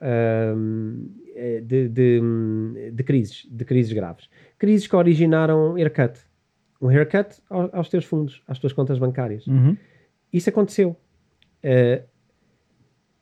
[0.00, 4.28] eh, de, de, de crises, de crises graves.
[4.58, 6.18] Crises que originaram haircut.
[6.80, 9.46] Um haircut ao- aos teus fundos, às tuas contas bancárias.
[9.46, 9.76] Uhum.
[10.32, 10.96] Isso aconteceu.
[11.62, 12.04] Eh,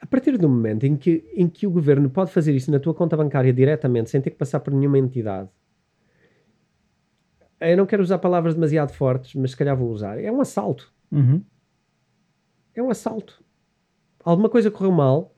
[0.00, 2.94] a partir do momento em que, em que o governo pode fazer isso na tua
[2.94, 5.48] conta bancária diretamente, sem ter que passar por nenhuma entidade,
[7.60, 10.22] eu não quero usar palavras demasiado fortes, mas se calhar vou usar.
[10.22, 10.92] É um assalto.
[11.10, 11.42] Uhum.
[12.74, 13.42] É um assalto.
[14.24, 15.34] Alguma coisa correu mal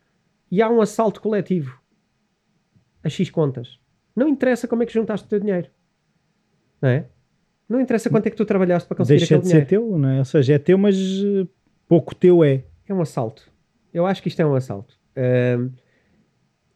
[0.51, 1.81] e há um assalto coletivo
[3.03, 3.79] a X contas.
[4.15, 5.71] Não interessa como é que juntaste o teu dinheiro.
[6.83, 7.07] Não é?
[7.67, 9.91] Não interessa quanto é que tu trabalhaste para conseguir Deixa aquele de ser dinheiro.
[9.91, 10.19] teu, não é?
[10.19, 11.47] Ou seja, é teu, mas eh,
[11.89, 12.65] pouco teu é.
[12.87, 13.50] É um assalto.
[13.93, 14.99] Eu acho que isto é um assalto.
[15.17, 15.71] Ahm,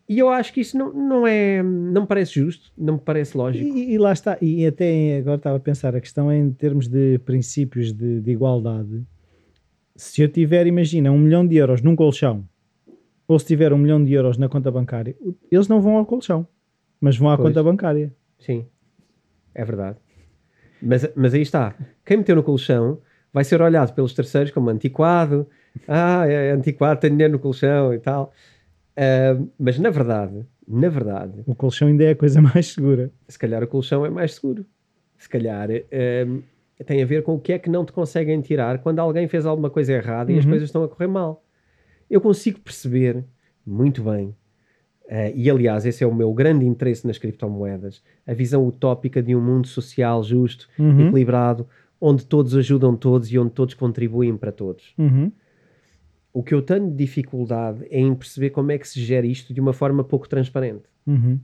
[0.08, 1.62] e eu acho que isso não, não é.
[1.62, 3.64] Não me parece justo, não me parece lógico.
[3.64, 6.88] E, e lá está, e até agora estava a pensar, a questão é em termos
[6.88, 9.02] de princípios de, de igualdade.
[9.96, 12.46] Se eu tiver, imagina, um milhão de euros num colchão,
[13.26, 15.16] ou se tiver um milhão de euros na conta bancária,
[15.50, 16.46] eles não vão ao colchão,
[17.00, 17.48] mas vão à Pois.
[17.48, 18.12] conta bancária.
[18.38, 18.66] Sim,
[19.54, 19.96] é verdade.
[20.82, 21.74] Mas, mas aí está.
[22.04, 22.98] Quem meteu no colchão
[23.32, 25.46] vai ser olhado pelos terceiros como antiquado.
[25.88, 28.32] Ah, é antiquado, tem dinheiro no colchão e tal.
[28.96, 33.10] Ah, mas na verdade, na verdade, O colchão ainda é a coisa mais segura.
[33.28, 34.64] se calhar o colchão é mais seguro.
[35.18, 38.78] Se calhar ah, tem a ver com o que é que não te conseguem tirar
[38.78, 40.50] quando alguém fez alguma coisa errada e as Uhum.
[40.50, 41.44] coisas estão a correr mal.
[42.10, 43.24] Eu consigo perceber
[43.66, 44.34] muito bem,
[45.10, 49.34] ah, e aliás, esse é o meu grande interesse nas criptomoedas, a visão utópica de
[49.34, 51.00] um mundo social justo, Uhum.
[51.08, 51.66] equilibrado,
[52.00, 54.94] onde todos ajudam todos e onde todos contribuem para todos.
[54.98, 55.32] Uhum.
[56.34, 59.54] O que eu tenho de dificuldade é em perceber como é que se gera isto
[59.54, 60.82] de uma forma pouco transparente.
[61.06, 61.38] Uhum.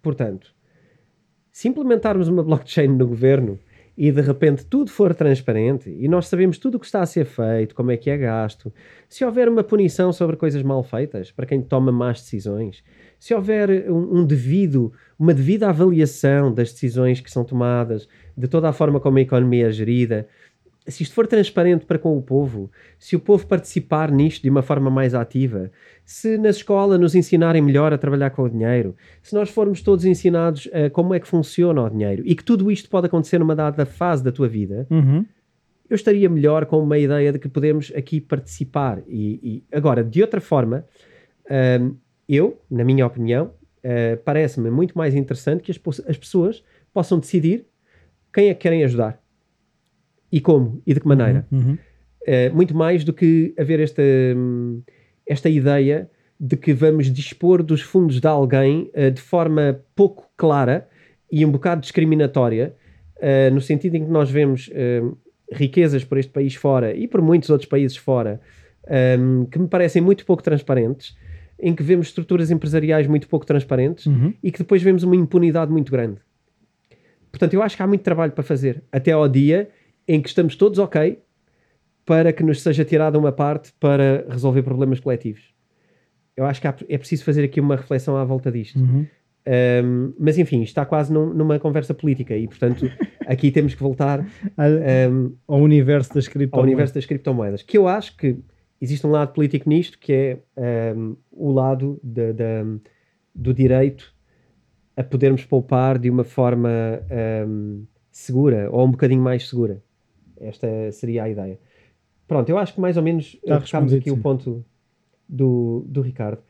[0.00, 0.54] Portanto,
[1.52, 3.58] se implementarmos uma blockchain no governo
[3.96, 7.26] e de repente tudo for transparente e nós sabemos tudo o que está a ser
[7.26, 8.72] feito, como é que é gasto,
[9.10, 12.82] se houver uma punição sobre coisas mal feitas para quem toma más decisões,
[13.18, 18.70] se houver um, um devido, uma devida avaliação das decisões que são tomadas, de toda
[18.70, 20.26] a forma como a economia é gerida,
[20.86, 24.62] se isto for transparente para com o povo, se o povo participar nisto de uma
[24.62, 25.70] forma mais ativa,
[26.04, 30.04] se na escola nos ensinarem melhor a trabalhar com o dinheiro, se nós formos todos
[30.04, 33.56] ensinados a como é que funciona o dinheiro e que tudo isto pode acontecer numa
[33.56, 35.24] dada fase da tua vida, Uhum.
[35.90, 39.02] eu estaria melhor com uma ideia de que podemos aqui participar.
[39.08, 40.84] E, e- agora, de outra forma,
[41.80, 41.96] hum,
[42.28, 47.66] eu, na minha opinião, eh, parece-me muito mais interessante que as, as pessoas possam decidir
[48.32, 49.20] quem é que querem ajudar
[50.30, 51.46] e como e de que maneira.
[51.50, 51.78] Uhum.
[52.26, 54.82] Eh, muito mais do que haver esta, hum,
[55.24, 60.88] esta ideia de que vamos dispor dos fundos de alguém eh, de forma pouco clara
[61.30, 62.74] e um bocado discriminatória,
[63.20, 64.70] eh, no sentido em que nós vemos
[65.52, 68.40] riquezas por este país fora e por muitos outros países fora
[69.18, 71.16] hum, que me parecem muito pouco transparentes,
[71.58, 74.34] em que vemos estruturas empresariais muito pouco transparentes Uhum.
[74.42, 76.18] e que depois vemos uma impunidade muito grande.
[77.30, 79.68] Portanto, eu acho que há muito trabalho para fazer até ao dia
[80.08, 81.18] em que estamos todos ok
[82.04, 85.54] para que nos seja tirada uma parte para resolver problemas coletivos.
[86.36, 88.78] Eu acho que há- é preciso fazer aqui uma reflexão à volta disto.
[88.78, 89.06] Uhum.
[89.48, 92.82] Um, mas enfim, está quase num- numa conversa política e, portanto,
[93.26, 96.66] aqui temos que voltar um, Ao universo das ao criptomoedas.
[96.68, 98.36] universo das criptomoedas, que eu acho que
[98.80, 100.12] existe um lado político nisto que
[100.56, 102.80] é um, o lado de, de,
[103.34, 104.12] do direito
[104.96, 106.70] a podermos poupar de uma forma
[108.10, 109.82] segura ou um bocadinho mais segura.
[110.40, 111.58] Esta seria a ideia.
[112.26, 114.16] Pronto, eu acho que mais ou menos tocámos aqui sim.
[114.16, 114.64] o ponto
[115.28, 116.42] do, do Ricardo.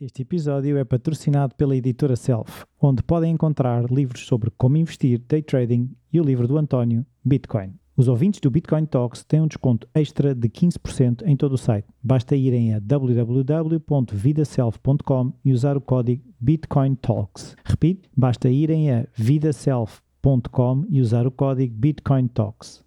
[0.00, 5.42] Este episódio é patrocinado pela editora Self, onde podem encontrar livros sobre como investir, day
[5.42, 7.74] trading e o livro do António, Bitcoin.
[7.94, 11.86] Os ouvintes do Bitcoin Talks têm um desconto extra de 15% em todo o site.
[12.02, 17.54] Basta irem a www.vidaself.com e usar o código Bitcoin Talks.
[17.62, 22.82] Repito, basta irem a vidaself.com e usar o código Bitcoin Talks.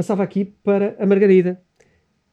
[0.00, 1.60] Passava aqui para a Margarida.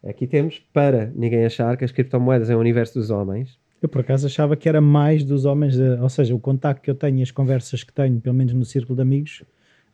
[0.01, 3.59] Aqui temos para ninguém achar que as criptomoedas é o universo dos homens.
[3.81, 6.95] Eu por acaso achava que era mais dos homens, ou seja, o contacto que eu
[6.95, 9.43] tenho e as conversas que tenho, pelo menos no círculo de amigos,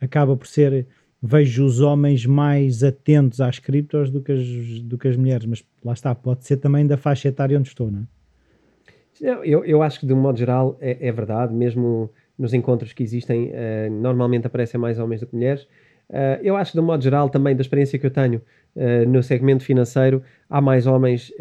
[0.00, 0.86] acaba por ser
[1.20, 4.46] vejo os homens mais atentos às criptos do que as,
[4.82, 7.90] do que as mulheres, mas lá está, pode ser também da faixa etária onde estou,
[7.90, 9.30] não é?
[9.42, 12.08] Eu, eu acho que de um modo geral é, é verdade, mesmo
[12.38, 15.66] nos encontros que existem, uh, normalmente aparecem mais homens do que mulheres.
[16.10, 18.40] Uh, eu acho que de um modo geral, também da experiência que eu tenho
[18.76, 21.32] uh, no segmento financeiro, há mais homens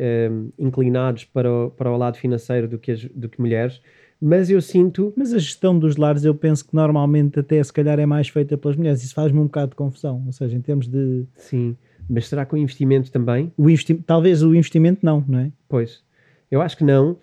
[0.58, 3.82] inclinados para o, para o lado financeiro do que, as, do que mulheres
[4.26, 5.14] mas eu sinto.
[5.18, 8.58] Mas a gestão dos lares eu penso que normalmente até se calhar é mais feita
[8.58, 9.04] pelas mulheres.
[9.04, 10.24] Isso faz-me um bocado de confusão.
[10.26, 11.26] Ou seja, em termos de.
[11.36, 11.76] Sim,
[12.10, 13.52] mas será que o investimento também?
[13.58, 13.94] O investi...
[13.96, 15.52] Talvez o investimento não, não é?
[15.68, 16.02] Pois,
[16.50, 17.18] eu acho que não.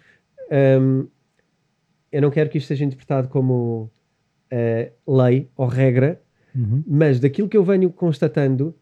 [0.51, 1.07] Um,
[2.13, 3.91] eu não quero que isto seja interpretado como
[4.53, 6.21] uh, lei ou regra,
[6.55, 6.83] uhum.
[6.87, 8.75] mas daquilo que eu venho constatando,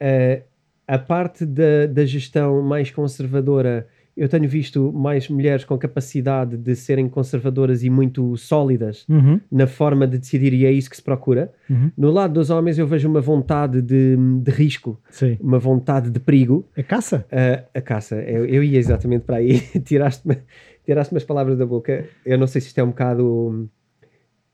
[0.00, 0.42] uh,
[0.86, 3.86] a parte da, da gestão mais conservadora
[4.16, 9.40] eu tenho visto mais mulheres com capacidade de serem conservadoras e muito sólidas uhum.
[9.50, 11.50] na forma de decidir, e é isso que se procura.
[11.70, 11.90] Uhum.
[11.96, 15.38] No lado dos homens, eu vejo uma vontade de, de risco, Sim.
[15.40, 16.68] uma vontade de perigo.
[16.76, 17.24] A caça?
[17.32, 18.16] Uh, a caça.
[18.16, 19.60] Eu, eu, ia exatamente para aí.
[19.84, 20.36] Tiraste-me
[20.84, 22.04] tiraste as palavras da boca.
[22.26, 23.70] Eu não sei se isto é um bocado.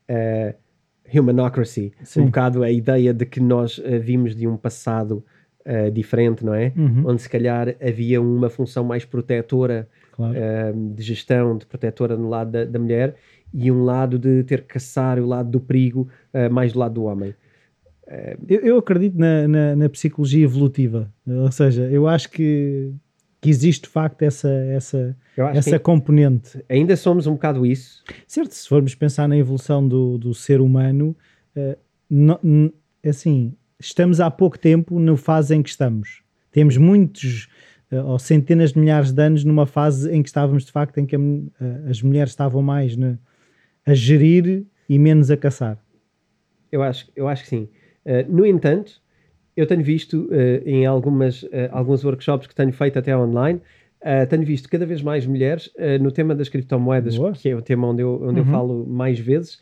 [0.09, 0.53] Uh,
[1.13, 2.21] humanocracy, Sim.
[2.21, 5.23] um bocado a ideia de que nós uh, vimos de um passado
[5.67, 6.71] uh, diferente, não é?
[6.75, 7.03] Uhum.
[7.07, 10.33] Onde se calhar havia uma função mais protetora claro.
[10.33, 13.15] uh, de gestão, de protetora no lado da, da, mulher
[13.53, 16.93] e um lado de ter que caçar, o lado do perigo, uh, mais do lado
[16.93, 17.35] do homem.
[18.47, 22.93] Eu, eu, acredito na, na, na, psicologia evolutiva, ou seja, eu acho que,
[23.39, 25.17] que existe de facto essa, essa,
[25.53, 26.63] essa componente.
[26.67, 28.03] Ainda somos um bocado isso.
[28.25, 31.15] Certo, se formos pensar na evolução do, do ser humano,
[31.55, 32.73] uh,
[33.07, 36.23] assim, estamos há pouco tempo na fase em que estamos.
[36.51, 37.47] Temos muitos
[37.91, 41.05] uh, ou centenas de milhares de anos numa fase em que estávamos de facto em
[41.05, 41.51] que a, uh,
[41.89, 43.19] as mulheres estavam mais né,
[43.85, 45.77] a gerir e menos a caçar.
[46.71, 47.69] Eu acho, eu acho que sim.
[48.29, 49.01] No entanto,
[49.57, 50.29] eu tenho visto
[50.65, 53.59] em algumas, alguns workshops que tenho feito até online,
[54.29, 57.33] tenho visto cada vez mais mulheres no tema das criptomoedas, Boa.
[57.33, 58.45] que é o tema onde eu, onde uhum.
[58.45, 59.59] eu falo mais vezes,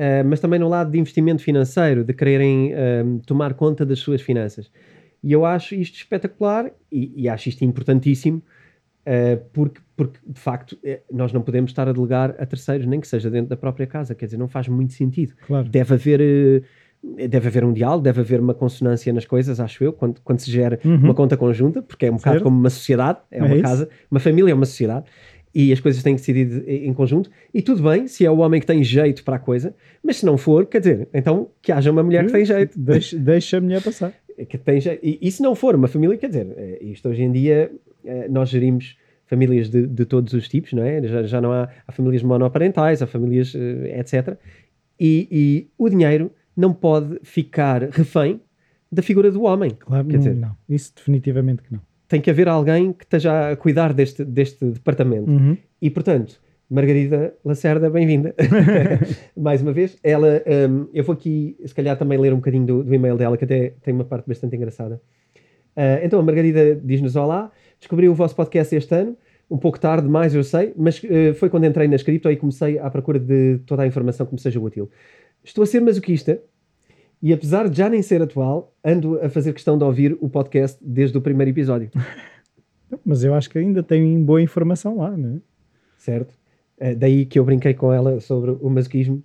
[0.00, 4.20] uh, mas também no lado de investimento financeiro, de quererem uh, tomar conta das suas
[4.20, 4.70] finanças.
[5.22, 8.42] E eu acho isto espetacular e, e acho isto importantíssimo,
[9.06, 10.78] uh, porque, porque de facto
[11.12, 14.14] nós não podemos estar a delegar a terceiros, nem que seja dentro da própria casa,
[14.14, 15.34] quer dizer, não faz muito sentido.
[15.46, 15.68] Claro.
[15.68, 16.64] Deve haver
[17.02, 20.50] deve haver um diálogo, deve haver uma consonância nas coisas, acho eu, quando, quando se
[20.50, 20.96] gera uhum.
[20.96, 22.44] uma conta conjunta, porque é um bocado certo.
[22.44, 23.62] como uma sociedade, é, é uma isso.
[23.62, 25.06] casa, uma família é uma sociedade,
[25.54, 27.30] e as coisas têm que decidir em conjunto.
[27.52, 30.26] E tudo bem se é o homem que tem jeito para a coisa, mas se
[30.26, 32.78] não for, quer dizer, então que haja uma mulher que tem jeito.
[32.78, 34.12] Deixa, deixa a mulher passar.
[34.48, 35.04] Que tem jeito.
[35.04, 37.70] E, e se não for uma família, quer dizer, é, isto hoje em dia
[38.02, 41.02] é, nós gerimos famílias de, de todos os tipos, não é?
[41.02, 44.38] Já, já não há, há famílias monoparentais, há famílias, eh, etc.
[44.98, 48.40] E, e o dinheiro não pode ficar refém
[48.90, 49.70] da figura do homem.
[49.78, 50.56] Claro, quer dizer, não.
[50.68, 55.30] Isso definitivamente que não tem que haver alguém que esteja a cuidar deste, deste departamento.
[55.30, 55.56] Uhum.
[55.80, 58.34] E, portanto, Margarida Lacerda, bem-vinda.
[59.36, 59.96] Mais uma vez.
[60.02, 63.36] Ela, um, eu vou aqui, se calhar, também ler um bocadinho do, do e-mail dela,
[63.36, 65.00] que até tem uma parte bastante engraçada.
[65.76, 69.16] Uh, então, a Margarida diz-nos: Olá, descobri o vosso podcast este ano,
[69.48, 72.76] um pouco tarde, mais eu sei, mas uh, foi quando entrei na cripto e comecei
[72.80, 74.90] à procura de toda a informação que me seja útil.
[75.44, 76.40] Estou a ser masoquista
[77.22, 80.78] e apesar de já nem ser atual, ando a fazer questão de ouvir o podcast
[80.80, 81.90] desde o primeiro episódio.
[83.04, 85.40] Mas eu acho que ainda tem boa informação lá, não é?
[85.98, 86.32] Certo.
[86.80, 89.22] Uh, daí que eu brinquei com ela sobre o masoquismo,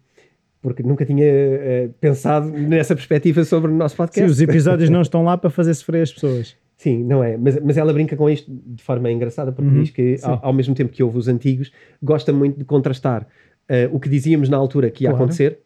[0.61, 4.27] porque nunca tinha uh, pensado nessa perspectiva sobre o nosso podcast.
[4.27, 6.57] Sim, os episódios não estão lá para fazer sofrer as pessoas.
[6.75, 7.37] Sim, não é.
[7.37, 10.53] Mas, mas ela brinca com isto de forma engraçada, porque uhum, diz que, ao, ao,
[10.53, 11.71] mesmo tempo que ouve os antigos,
[12.03, 15.23] gosta muito de contrastar uh, o que dizíamos na altura que ia claro.
[15.23, 15.59] acontecer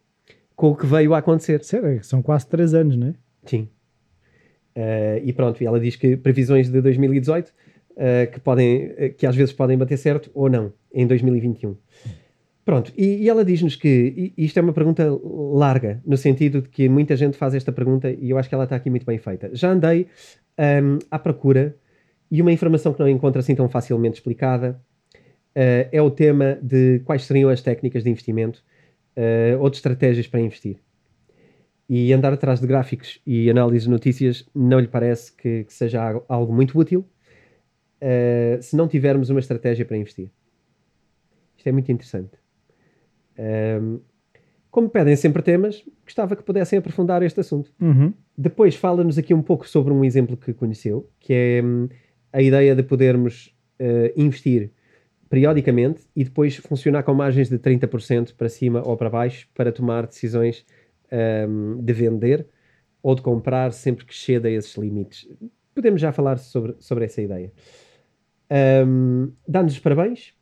[0.60, 1.64] com o que veio a acontecer.
[1.64, 3.14] Sério, são quase 3 anos, não é?
[3.46, 3.66] Sim.
[4.76, 9.54] Uh, e pronto, ela diz que previsões de 2018 uh, que, podem, que às vezes
[9.54, 11.74] podem bater certo ou não em 2021.
[12.62, 15.08] Pronto, e, e ela diz-nos que isto é uma pergunta
[15.54, 18.64] larga, no sentido de que muita gente faz esta pergunta e eu acho que ela
[18.64, 19.48] está aqui muito bem feita.
[19.54, 20.08] Já andei
[20.58, 21.74] um, à procura
[22.30, 24.78] e uma informação que não encontro assim tão facilmente explicada
[25.56, 28.62] uh, é o tema de quais seriam as técnicas de investimento
[29.20, 30.78] uh, ou de estratégias para investir.
[31.88, 36.22] E andar atrás de gráficos e análises de notícias não lhe parece que, que seja
[36.28, 37.04] algo muito útil
[38.00, 40.30] uh, se não tivermos uma estratégia para investir.
[41.56, 42.38] Isto é muito interessante.
[43.38, 44.00] Um,
[44.70, 47.72] como pedem sempre temas, gostava que pudessem aprofundar este assunto.
[47.80, 48.14] Uhum.
[48.38, 51.88] Depois fala-nos aqui um pouco sobre um exemplo que conheceu, que é hum,
[52.32, 54.70] a ideia de podermos uh, investir
[55.30, 60.06] periodicamente e depois funcionar com margens de 30% para cima ou para baixo para tomar
[60.08, 60.66] decisões
[61.48, 62.46] um, de vender
[63.00, 65.28] ou de comprar sempre que ceda a esses limites.
[65.72, 67.52] Podemos já falar sobre, sobre essa ideia.
[68.84, 70.34] Um, Dá-nos os parabéns,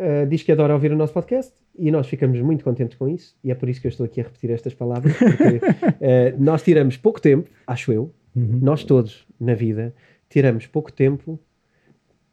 [0.00, 3.36] uh, diz que adora ouvir o nosso podcast e nós ficamos muito contentes com isso,
[3.44, 6.60] e é por isso que eu estou aqui a repetir estas palavras, porque uh, nós
[6.62, 8.58] tiramos pouco tempo, acho eu, uhum.
[8.60, 9.94] nós todos na vida,
[10.28, 11.38] tiramos pouco tempo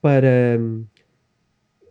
[0.02, 0.86] para um,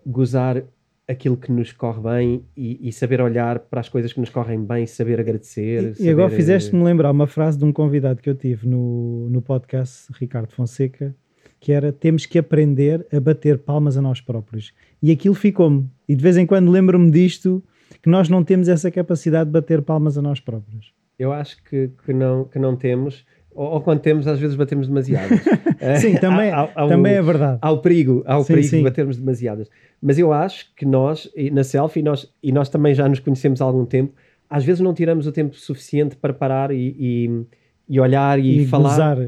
[0.06, 0.62] gozar
[1.08, 4.64] aquilo que nos corre bem e, e, saber olhar para as coisas que nos correm
[4.64, 5.82] bem, saber agradecer.
[5.82, 6.08] E, saber...
[6.08, 10.12] e agora fizeste-me lembrar uma frase de um convidado que eu tive no, no podcast,
[10.18, 11.14] Ricardo Fonseca,
[11.60, 14.72] que era temos que aprender a bater palmas a nós próprios.
[15.02, 15.88] E aquilo ficou-me.
[16.08, 17.62] E de vez em quando lembro-me disto,
[18.02, 20.92] que nós não temos essa capacidade de bater palmas a nós próprios.
[21.18, 24.88] Eu acho que, que, não, que não temos, ou, ou quando temos, às vezes batemos
[24.88, 25.40] demasiadas.
[26.00, 27.58] sim, também, há, há, também é verdade.
[27.60, 28.76] Há o perigo, há o sim, perigo sim.
[28.78, 29.68] de batermos demasiadas.
[30.00, 33.64] Mas eu acho que nós, na selfie, nós, e nós também já nos conhecemos há
[33.64, 34.12] algum tempo,
[34.52, 37.46] às vezes não tiramos o tempo suficiente para parar e, e,
[37.88, 39.18] e olhar e, e falar.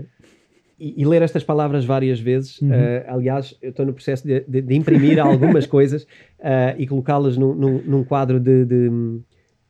[0.78, 2.60] E, e, ler estas palavras várias vezes.
[2.60, 2.68] Uhum.
[2.68, 7.38] Uh, aliás, eu estou no processo de, de, de imprimir algumas coisas uh, e colocá-las
[7.38, 8.90] num, num, num, quadro de, de,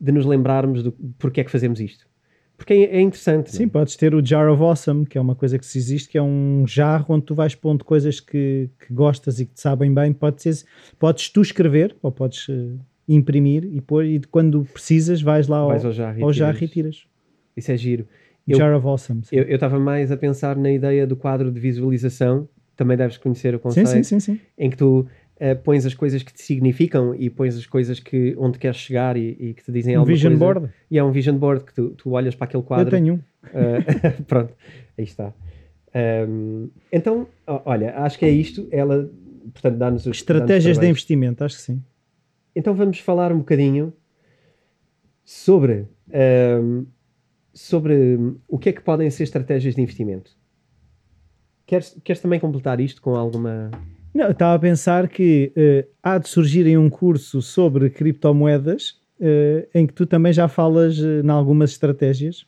[0.01, 2.05] de, nos lembrarmos do porquê é que fazemos isto.
[2.57, 3.51] Porque é, é interessante.
[3.51, 3.69] Sim, não?
[3.69, 6.21] podes ter o Jar of Awesome, que é uma coisa que se existe, que é
[6.21, 10.13] um jarro onde tu vais pondo coisas que, que gostas e que te sabem bem.
[10.13, 10.55] Pode ser,
[10.97, 15.83] podes tu escrever ou podes uh, imprimir e pôr, e quando precisas vais lá vais
[15.83, 17.05] ao, ao jarro e, ao jarro e tiras.
[17.55, 18.07] Isso é giro.
[18.47, 19.21] Eu, Jar of Awesome.
[19.31, 23.59] Eu estava mais a pensar na ideia do quadro de visualização, também deves conhecer o
[23.59, 24.41] conceito, sim, sim, sim, sim.
[24.57, 25.07] em que tu
[25.37, 29.17] uh, pões as coisas que te significam e pões as coisas que, onde queres chegar
[29.17, 30.53] e, e que te dizem um alguma vision coisa.
[30.59, 30.73] board?
[30.89, 32.87] E é um vision board que tu, tu olhas para aquele quadro.
[32.87, 33.17] Eu tenho um.
[33.17, 34.53] Uh, pronto,
[34.97, 35.33] aí está.
[36.27, 38.67] Um, então, olha, acho que é isto.
[38.71, 39.09] Ela,
[39.53, 41.81] portanto, dá-nos Estratégias de investimento, acho que sim.
[42.55, 43.93] Então vamos falar um bocadinho
[45.23, 45.87] sobre
[46.61, 46.85] um,
[47.53, 48.17] sobre
[48.47, 50.31] o que é que podem ser estratégias de investimento.
[51.65, 53.71] Queres, queres também completar isto com alguma.
[54.15, 59.67] Não, estava a pensar que uh, há de surgir em um curso sobre criptomoedas uh,
[59.73, 62.45] em que tu também já falas uh, em algumas estratégias.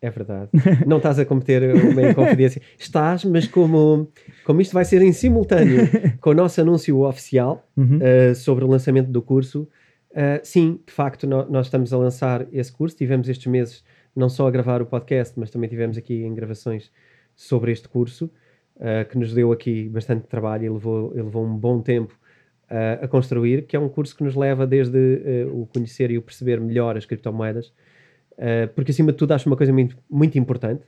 [0.00, 0.50] É verdade.
[0.86, 2.62] Não estás a cometer uma inconfidência.
[2.78, 4.08] Estás, mas como,
[4.44, 5.88] como isto vai ser em simultâneo
[6.20, 7.98] com o nosso anúncio oficial uhum.
[8.36, 9.66] sobre o lançamento do curso,
[10.10, 12.96] Uh, sim, de facto, no, nós estamos a lançar esse curso.
[12.96, 16.90] Tivemos estes meses não só a gravar o podcast, mas também tivemos aqui em gravações
[17.36, 18.30] sobre este curso,
[18.80, 22.12] uh, que nos deu aqui bastante trabalho e levou, levou um bom tempo
[22.70, 26.22] uh, a construir, que é um curso que nos leva desde o conhecer e o
[26.22, 27.72] perceber melhor as criptomoedas,
[28.74, 30.82] porque acima de tudo acho uma coisa muito, muito importante.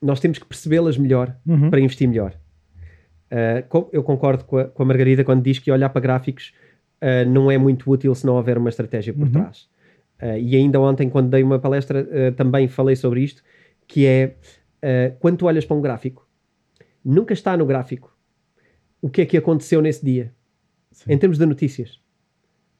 [0.00, 1.68] Nós temos que percebê-las melhor uhum.
[1.68, 2.34] para investir melhor.
[3.92, 6.54] eu concordo com a, com a Margarida quando diz que olhar para gráficos
[7.04, 9.32] uh, não é muito útil se não houver uma estratégia por uhum.
[9.32, 9.68] trás.
[10.22, 13.42] Uh, e ainda ontem, quando dei uma palestra, uh, também falei sobre isto,
[13.86, 14.34] que é
[15.18, 16.23] quando tu olhas para um gráfico,
[17.04, 18.16] nunca está no gráfico
[19.00, 20.32] o que é que aconteceu nesse dia,
[20.90, 21.12] Sim.
[21.12, 21.96] em termos de notícias.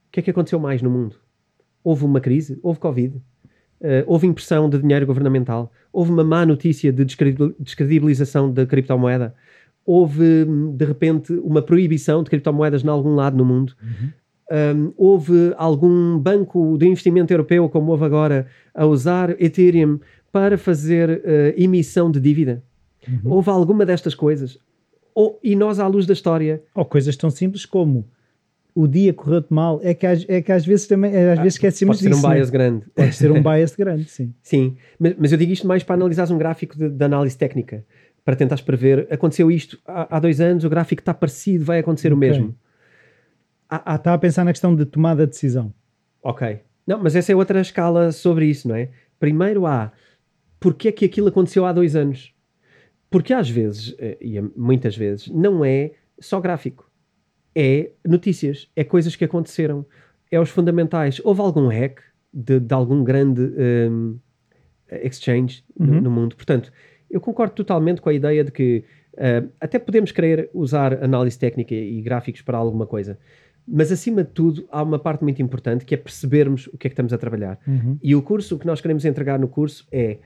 [0.08, 1.16] O que é que aconteceu mais no mundo?
[1.82, 2.58] Houve uma crise?
[2.62, 3.20] Houve Covid?
[4.06, 5.70] houve impressão de dinheiro governamental?
[5.92, 9.34] Houve uma má notícia de descredibilização da criptomoeda?
[9.84, 13.74] houve de repente uma proibição de criptomoedas em algum lado no mundo.
[13.82, 14.10] Uhum.
[14.76, 19.98] Um, houve algum banco de investimento europeu, como houve agora, a usar Ethereum
[20.30, 22.62] para fazer uh, emissão de dívida?
[23.08, 23.32] Uhum.
[23.32, 24.58] Houve alguma destas coisas?
[25.14, 26.62] Ou, e nós, à luz da história.
[26.74, 28.08] Ou coisas tão simples como
[28.74, 31.98] o dia correu-te mal, é que, às, é que às vezes também às vezes esquecemos
[32.00, 32.10] disso.
[32.10, 32.52] Pode ser um bias né?
[32.52, 32.86] grande.
[32.94, 34.34] Pode ser um bias grande, sim.
[34.42, 37.84] Sim, mas, mas, eu digo isto mais para analisar um gráfico de, de análise técnica
[38.24, 39.06] para tentar prever.
[39.10, 42.16] Aconteceu isto há, há, dois anos, o gráfico está parecido, vai acontecer okay.
[42.16, 42.54] o mesmo.
[43.70, 45.72] Há, há, está a pensar na questão de tomada de decisão.
[46.20, 46.60] Ok.
[46.84, 48.88] Não, mas essa é outra escala sobre isso, não é?
[49.20, 49.92] Primeiro há
[50.58, 52.33] porque é que aquilo aconteceu há dois anos.
[53.14, 56.90] Porque às vezes, eh, e muitas vezes, não é só gráfico.
[57.54, 59.86] É notícias, é coisas que aconteceram,
[60.32, 61.20] é os fundamentais.
[61.22, 62.00] Houve algum hack
[62.32, 63.40] de, de algum grande
[63.88, 64.18] um,
[64.90, 65.86] exchange uhum.
[65.86, 66.34] no, no, mundo.
[66.34, 66.72] Portanto,
[67.08, 71.72] eu concordo totalmente com a ideia de que uh, até podemos querer usar análise técnica
[71.72, 73.16] e gráficos para alguma coisa,
[73.64, 76.90] mas acima de tudo há uma parte muito importante que é percebermos o que é
[76.90, 77.60] que estamos a trabalhar.
[77.64, 77.96] Uhum.
[78.02, 80.18] E o curso, o que nós queremos entregar no curso é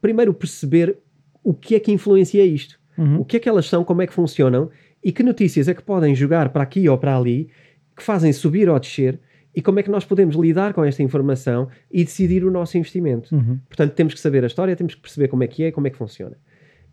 [0.00, 0.96] primeiro perceber
[1.42, 2.78] o que é que influencia isto.
[2.96, 3.20] Uhum.
[3.20, 4.70] O que é que elas são, como é que funcionam
[5.02, 7.48] e que notícias é que podem jogar para aqui ou para ali,
[7.96, 9.18] que fazem subir ou descer
[9.54, 13.34] e como é que nós podemos lidar com esta informação e decidir o nosso investimento.
[13.34, 13.58] Uhum.
[13.68, 15.86] Portanto, temos que saber a história, temos que perceber como é que é e como
[15.86, 16.36] é que funciona.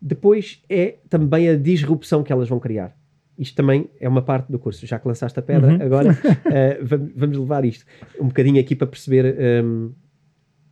[0.00, 2.96] Depois é também a disrupção que elas vão criar.
[3.38, 4.86] Isto também é uma parte do curso.
[4.86, 5.82] Já que lançaste a pedra, uhum.
[5.82, 7.86] agora uh, vamos levar isto
[8.20, 9.92] um bocadinho aqui para perceber um,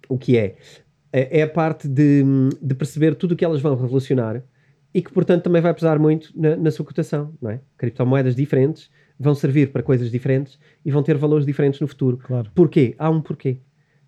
[0.09, 0.57] o que é.
[1.13, 2.23] É a parte de,
[2.61, 4.43] de perceber tudo o que elas vão revolucionar
[4.93, 7.61] e que, portanto, também vai pesar muito na, na sua cotação, não é?
[7.77, 12.19] Criptomoedas diferentes vão servir para coisas diferentes e vão ter valores diferentes no futuro.
[12.19, 12.51] Claro.
[12.55, 12.95] Porquê?
[12.99, 13.59] Há um porquê.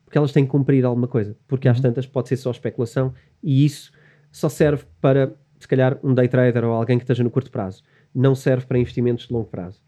[0.05, 1.37] Porque elas têm que cumprir alguma coisa.
[1.49, 1.83] Porque às uhum.
[1.83, 3.93] tantas pode ser só especulação e isso
[4.31, 7.83] só serve para, se calhar, um day trader ou alguém que esteja no curto prazo.
[8.15, 9.83] Não serve para investimentos de longo prazo.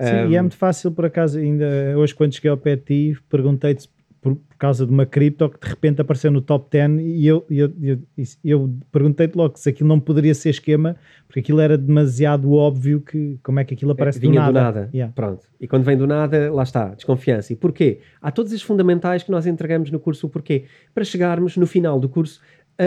[0.00, 2.82] Sim, um, e é muito fácil, por acaso, ainda hoje quando cheguei ao pé de
[2.82, 3.88] ti, perguntei-te
[4.24, 7.44] por, por, causa de uma cripto que de repente apareceu no top 10 e eu,
[7.50, 7.98] eu, eu,
[8.42, 10.96] eu perguntei-te logo se aquilo não poderia ser esquema,
[11.26, 14.52] porque aquilo era demasiado óbvio que como é que aquilo aparece Vinha do nada.
[14.52, 14.90] Do nada.
[14.94, 15.12] Yeah.
[15.14, 15.46] Pronto.
[15.60, 17.52] E quando vem do nada, lá está, desconfiança.
[17.52, 18.00] E porquê?
[18.22, 20.64] Há todos esses fundamentais que nós entregamos no curso, o porquê?
[20.94, 22.40] Para chegarmos no final do curso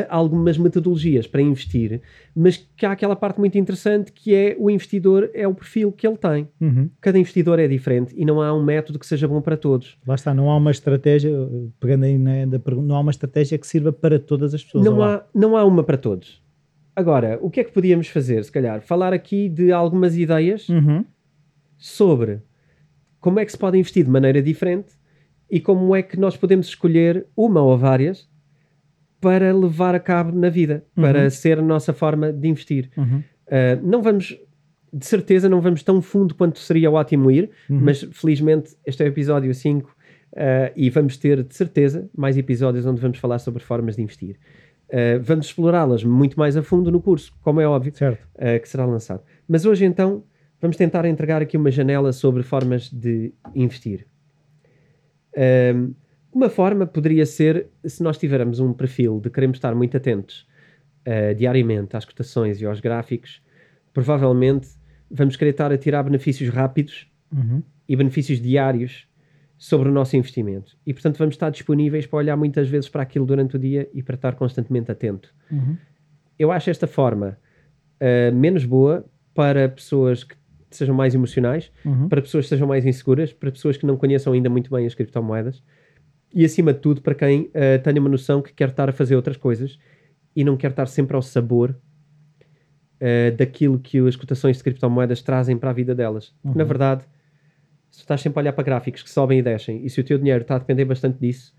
[0.09, 2.01] algumas metodologias para investir,
[2.35, 6.05] mas que há aquela parte muito interessante que é o investidor, é o perfil que
[6.05, 6.47] ele tem.
[6.59, 6.89] Uhum.
[6.99, 9.97] Cada investidor é diferente e não há um método que seja bom para todos.
[10.05, 11.31] Lá está, não há uma estratégia,
[11.79, 14.83] pegando aí na, da pergunta, não há uma estratégia que sirva para todas as pessoas.
[14.83, 16.43] Não, há, não há uma para todos.
[16.95, 18.81] Agora, o que é que podíamos fazer, se calhar?
[18.81, 21.05] Falar aqui de algumas ideias uhum.
[21.77, 22.41] sobre
[23.19, 24.93] como é que se pode investir de maneira diferente
[25.49, 28.27] e como é que nós podemos escolher uma ou várias
[29.19, 31.03] para levar a cabo na vida, uhum.
[31.03, 32.89] para ser a nossa forma de investir.
[32.95, 33.23] Uhum.
[33.47, 34.37] Uh, não vamos,
[34.93, 37.79] de certeza, não vamos tão fundo quanto seria ótimo ir, uhum.
[37.81, 39.93] mas felizmente este é o episódio 5 uh,
[40.35, 44.37] ah, e vamos ter, de certeza, mais episódios onde vamos falar sobre formas de investir.
[44.89, 49.21] Uh, vamos explorá-las muito mais a fundo no curso, como é óbvio, que será lançado.
[49.47, 50.23] Mas hoje, então,
[50.61, 54.05] vamos tentar entregar aqui uma janela sobre formas de investir.
[56.31, 60.47] Uma forma poderia ser se nós tivermos um perfil de queremos estar muito atentos
[61.07, 63.41] uh, diariamente às cotações e aos gráficos,
[63.93, 64.67] provavelmente
[65.09, 67.63] vamos querer estar a tirar benefícios rápidos uhum.
[67.87, 69.07] e benefícios diários
[69.57, 70.77] sobre o nosso investimento.
[70.85, 74.03] E, portanto, vamos estar disponíveis para olhar muitas vezes para aquilo durante o dia e
[74.03, 75.33] para estar constantemente atento.
[75.49, 75.77] Uhum.
[76.37, 77.39] Eu acho esta forma
[77.99, 79.03] uh, menos boa
[79.33, 80.35] para pessoas que
[80.69, 82.09] sejam mais emocionais, uhum.
[82.09, 84.93] para pessoas que sejam mais inseguras, para pessoas que não conheçam ainda muito bem as
[84.93, 85.63] criptomoedas
[86.33, 89.15] e acima de tudo para quem uh, tenha uma noção que quer estar a fazer
[89.15, 89.79] outras coisas
[90.35, 91.75] e não quer estar sempre ao sabor
[93.01, 96.33] uh, daquilo que as cotações de criptomoedas trazem para a vida delas.
[96.43, 96.53] Uhum.
[96.55, 97.05] Na verdade,
[97.89, 100.17] se estás sempre a olhar para gráficos que sobem e descem e se o teu
[100.17, 101.55] dinheiro está a depender bastante disso,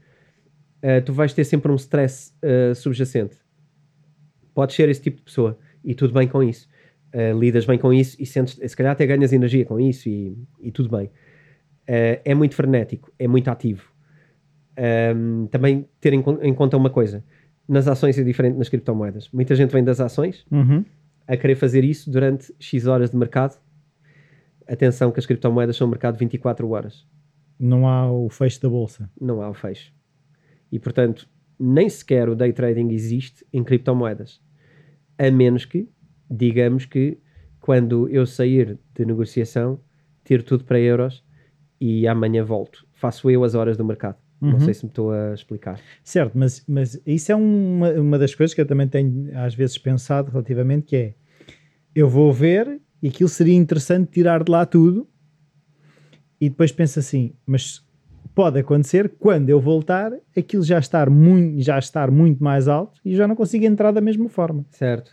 [0.82, 2.32] uh, tu vais ter sempre um stress
[2.76, 3.36] subjacente.
[4.54, 6.68] Podes ser esse tipo de pessoa e tudo bem com isso.
[7.38, 10.72] lidas bem com isso e sentes, se calhar até ganhas energia com isso e, e
[10.72, 11.08] tudo bem.
[11.86, 13.97] é muito frenético, é muito ativo
[14.78, 17.24] um, também ter em, em, conta uma coisa:
[17.68, 19.28] nas ações é diferente nas criptomoedas.
[19.32, 20.84] Muita gente vem das ações uhum.
[21.26, 23.58] a querer fazer isso durante X horas de mercado.
[24.66, 27.06] Atenção que as criptomoedas são um mercado 24 horas.
[27.58, 29.10] Não há o fecho da bolsa.
[29.20, 29.92] Não há o fecho.
[30.70, 34.40] E portanto, nem sequer o day trading existe em criptomoedas.
[35.18, 35.88] A menos que,
[36.30, 37.18] digamos que,
[37.60, 39.80] quando eu sair de negociação,
[40.24, 41.24] tiro tudo para euros
[41.80, 42.86] e amanhã volto.
[42.92, 44.18] Faço eu as horas do mercado.
[44.40, 44.52] Uhum.
[44.52, 45.80] Não sei se me estou a explicar.
[46.02, 49.76] Certo, mas, mas isso é uma, uma das coisas que eu também tenho às vezes
[49.76, 51.14] pensado relativamente, que é
[51.94, 55.08] eu vou ver e aquilo seria interessante tirar de lá tudo
[56.40, 57.84] e depois penso assim, mas
[58.34, 63.16] pode acontecer quando eu voltar aquilo já estar muito, já estar muito mais alto e
[63.16, 64.64] já não consigo entrar da mesma forma.
[64.70, 65.10] Certo.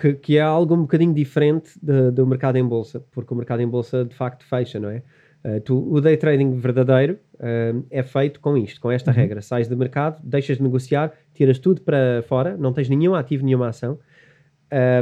[0.00, 3.60] Que, que é algo um bocadinho diferente de, do mercado em bolsa, porque o mercado
[3.60, 5.02] em bolsa de facto fecha, não é?
[5.44, 9.16] Uh, tu, o day trading verdadeiro uh, é feito com isto, com esta uhum.
[9.16, 9.42] regra.
[9.42, 13.68] Sais do mercado, deixas de negociar, tiras tudo para fora, não tens nenhum ativo, nenhuma
[13.68, 13.98] ação,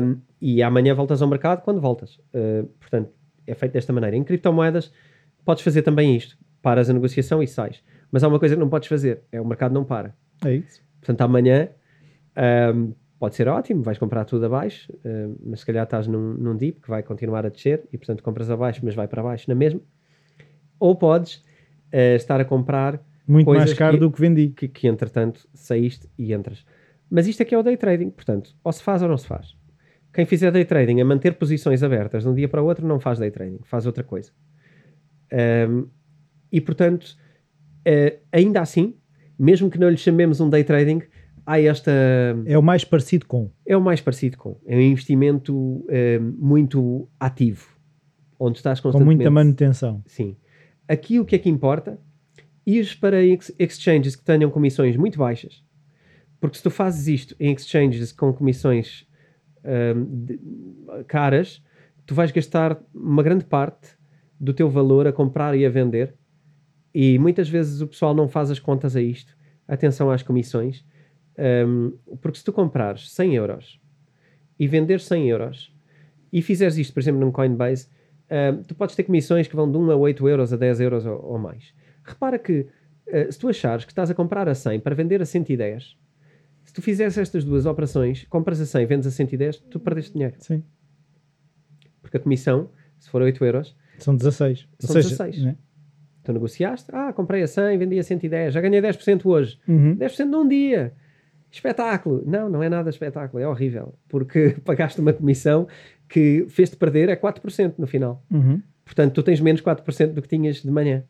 [0.03, 2.17] um, e amanhã voltas ao mercado quando voltas.
[2.35, 3.11] Uh, portanto,
[3.47, 4.17] é feito desta maneira.
[4.17, 4.93] Em criptomoedas,
[5.45, 6.37] podes fazer também isto.
[6.61, 7.83] Paras a negociação e sais.
[8.11, 10.15] Mas há uma coisa que não podes fazer, é o mercado não para.
[10.45, 10.83] É isso.
[11.01, 11.69] Portanto, amanhã
[12.35, 14.91] Um, pode ser ótimo, vais comprar tudo abaixo,
[15.45, 18.49] mas se calhar estás num, num dip que vai continuar a descer e portanto compras
[18.51, 19.83] abaixo, mas vai para baixo na mesma.
[20.83, 24.49] Ou podes uh, estar a comprar Muito mais caro que- do que vendi.
[24.49, 26.65] que, que entretanto saíste e entras.
[27.11, 29.27] Mas isto é que é o day trading, portanto, ou se faz ou não se
[29.27, 29.55] faz.
[30.13, 32.99] Quem fizer day trading a manter posições abertas de um dia para o outro não
[32.99, 34.31] faz day trading, faz outra coisa.
[35.33, 35.87] Um,
[36.51, 37.17] e portanto,
[37.85, 38.95] eh, ainda assim,
[39.39, 41.03] mesmo que não lhe chamemos um day trading,
[41.47, 41.91] há esta.
[42.45, 43.51] É o mais parecido com.
[43.67, 44.59] É o mais parecido com.
[44.67, 47.67] É um investimento eh, muito ativo,
[48.39, 49.17] onde estás Com constantemente.
[49.17, 50.03] muita manutenção.
[50.07, 50.37] Sim.
[50.89, 51.99] Aqui o que é que importa?
[52.67, 55.65] Ires para ex- exchanges que tenham comissões muito baixas.
[56.41, 59.07] Porque se tu fazes isto em exchanges com comissões
[59.65, 60.41] ahm, de-
[61.07, 61.63] caras,
[62.07, 63.89] tu vais gastar uma grande parte
[64.39, 66.15] do teu valor a comprar e a vender.
[66.95, 69.37] E muitas vezes o pessoal não faz as contas a isto.
[69.67, 70.85] Atenção às comissões.
[71.39, 73.81] ahm, porque se tu comprares 100 euros
[74.59, 75.75] e venderes 100 euros
[76.31, 77.89] e fizeres isto, por exemplo, num Coinbase,
[78.33, 81.05] Uh, tu podes ter comissões que vão de 1 a 8 euros a 10 euros
[81.05, 81.75] ou, ou mais.
[82.03, 82.67] Repara que
[83.09, 85.97] uh, se tu achares que estás a comprar a 100 para vender a 110,
[86.65, 90.35] se tu fizeres estas duas operações, compras a 100 vendes a 110, tu perdeste dinheiro.
[90.39, 90.63] Sim.
[92.01, 94.69] Porque a comissão, se for 8 euros, São 16.
[94.81, 95.43] Ou São seja, 16.
[95.45, 95.57] né?
[96.23, 99.59] tu negociaste, ah, comprei a 100, vendi a 110, já ganhei 10% hoje.
[99.67, 99.97] Uhum.
[99.97, 100.93] 10% num dia.
[101.51, 102.23] Espetáculo.
[102.25, 103.95] Não, não é nada espetáculo, é horrível.
[104.09, 105.67] Porque pagaste uma comissão
[106.13, 108.23] que fez-te perder é 4% no final.
[108.31, 108.61] Uhum.
[108.85, 111.03] Portanto, tu tens menos 4% do que tinhas de manhã.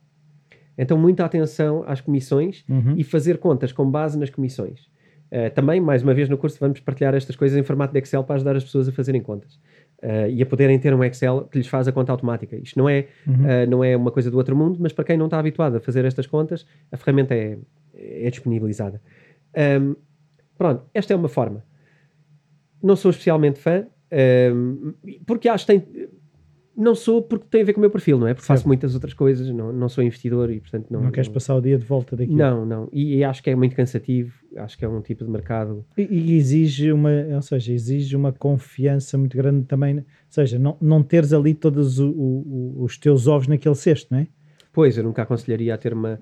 [0.79, 2.95] Então, muita atenção às comissões Uhum.
[2.97, 4.91] e fazer contas com base nas comissões.
[5.31, 8.23] Uh, também, mais uma vez, no curso vamos partilhar estas coisas em formato de Excel
[8.23, 9.59] para ajudar as pessoas a fazerem contas
[10.03, 12.57] Uh, e a poderem ter um Excel que lhes faz a conta automática.
[12.57, 13.35] Isto não é, Uhum.
[13.35, 15.81] uh, não é uma coisa do outro mundo, mas para quem não está habituado a
[15.81, 17.57] fazer estas contas, a ferramenta é,
[17.95, 19.01] é disponibilizada.
[19.81, 19.95] Um,
[20.59, 21.65] pronto, esta é uma forma.
[22.83, 24.93] Não sou especialmente fã, um,
[25.27, 26.09] porque acho que tem.
[26.75, 28.33] Não sou porque tem a ver com o meu perfil, não é?
[28.33, 31.03] Porque faço muitas outras coisas, não, não sou investidor e portanto não.
[31.03, 32.35] Não, queres passar o dia de volta daqui.
[32.35, 32.89] Não, não.
[32.91, 35.85] E, e acho que é muito cansativo, acho que é um tipo de mercado.
[35.99, 39.99] E, e exige uma, ou seja, exige uma confiança muito grande também.
[39.99, 44.21] Ou seja, não, não teres ali todos o- o- os teus ovos naquele cesto, não
[44.21, 44.27] é?
[44.73, 46.19] Pois, eu nunca aconselharia a ter uma.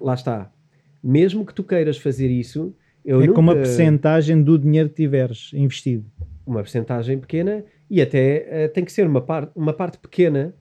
[0.00, 0.50] Lá está.
[1.02, 2.74] Mesmo que tu queiras fazer isso,
[3.04, 3.34] eu é nunca.
[3.34, 6.04] como a percentagem do dinheiro que tiveres investido.
[6.46, 10.54] uma percentagem pequena e até eh, tem que ser uma, par uma parte pequena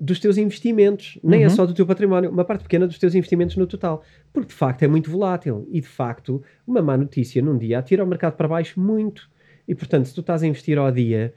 [0.00, 1.50] dos teus investimentos, nem é Uhum.
[1.50, 4.82] só do teu património, uma parte pequena dos teus investimentos no total, porque de facto
[4.82, 8.48] é muito volátil e de facto uma má notícia num dia atira o mercado para
[8.48, 9.28] baixo muito
[9.68, 11.34] e portanto se tu estás a investir ao dia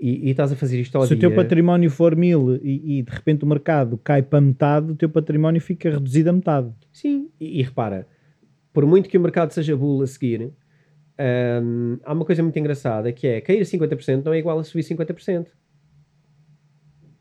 [0.00, 2.98] e, e estás a fazer isto ao Se o dia, teu património for mil e,
[2.98, 6.72] e de repente o mercado cai para metade, o teu património fica reduzido a metade.
[6.92, 8.06] sim, e, e repara,
[8.76, 10.52] por muito que o mercado seja bull a seguir,
[11.62, 14.82] hum, há uma coisa muito engraçada que é cair 50% não é igual a subir
[14.82, 15.46] 50%.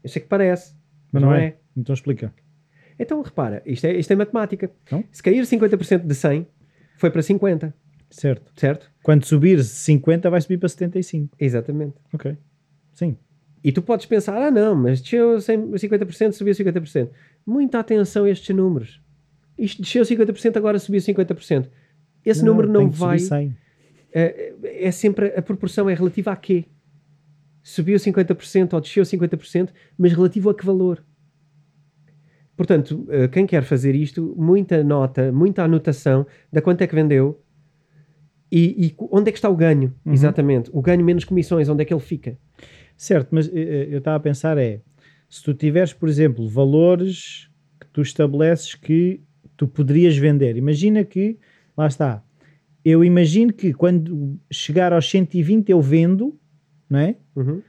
[0.03, 0.75] Eu sei que parece,
[1.13, 1.55] Mas não, é?
[1.77, 2.33] Então explica.
[2.99, 4.69] Então, repara, isto é, isto é matemática.
[4.83, 5.01] Então?
[5.13, 6.45] Se cair 50% de 100,
[6.97, 7.73] foi para 50,
[8.09, 8.51] Certo.
[8.59, 8.91] certo?
[9.01, 11.37] Quando subir 50, vai subir para 75.
[11.39, 11.95] Exatamente.
[12.13, 12.35] Ok.
[12.91, 13.15] Sim.
[13.63, 17.09] E tu podes pensar, ah não, mas desceu 100 50%, subiu 50%.
[17.45, 19.04] Muita atenção a estes números.
[19.57, 21.69] Isto desceu 50%, agora subiu 50%.
[22.25, 23.19] Esse número não que subir vai...
[23.19, 23.57] 100.
[24.17, 26.65] É, é sempre, a proporção é relativa a quê?
[27.61, 31.03] Subiu 50% ou desceu 50%, mas relativo a que valor?
[32.55, 37.43] Portanto, eh, quem quer fazer isto, muita nota, muita anotação da quanto é que vendeu
[38.49, 40.13] e, e onde é que está o ganho, Uhum.
[40.13, 40.69] exatamente.
[40.71, 42.37] O ganho menos comissões, onde é que ele fica?
[42.95, 44.79] Certo, mas eh, eh, eu estava a pensar é,
[45.29, 47.49] se tu tiveres, por exemplo, valores
[47.79, 49.21] que tu estabeleces que
[49.57, 51.37] tu poderias vender, imagina que,
[51.77, 52.23] lá está,
[52.83, 56.37] eu imagino que quando chegar aos 120 eu vendo,
[56.89, 57.15] não é?
[57.35, 57.61] Uhum,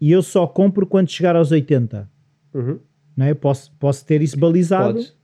[0.00, 2.08] E eu só compro quando chegar aos 80,
[2.54, 2.78] uhum.
[3.16, 3.34] não é?
[3.34, 4.94] Posso, posso ter isso balizado.
[4.94, 5.16] Podes.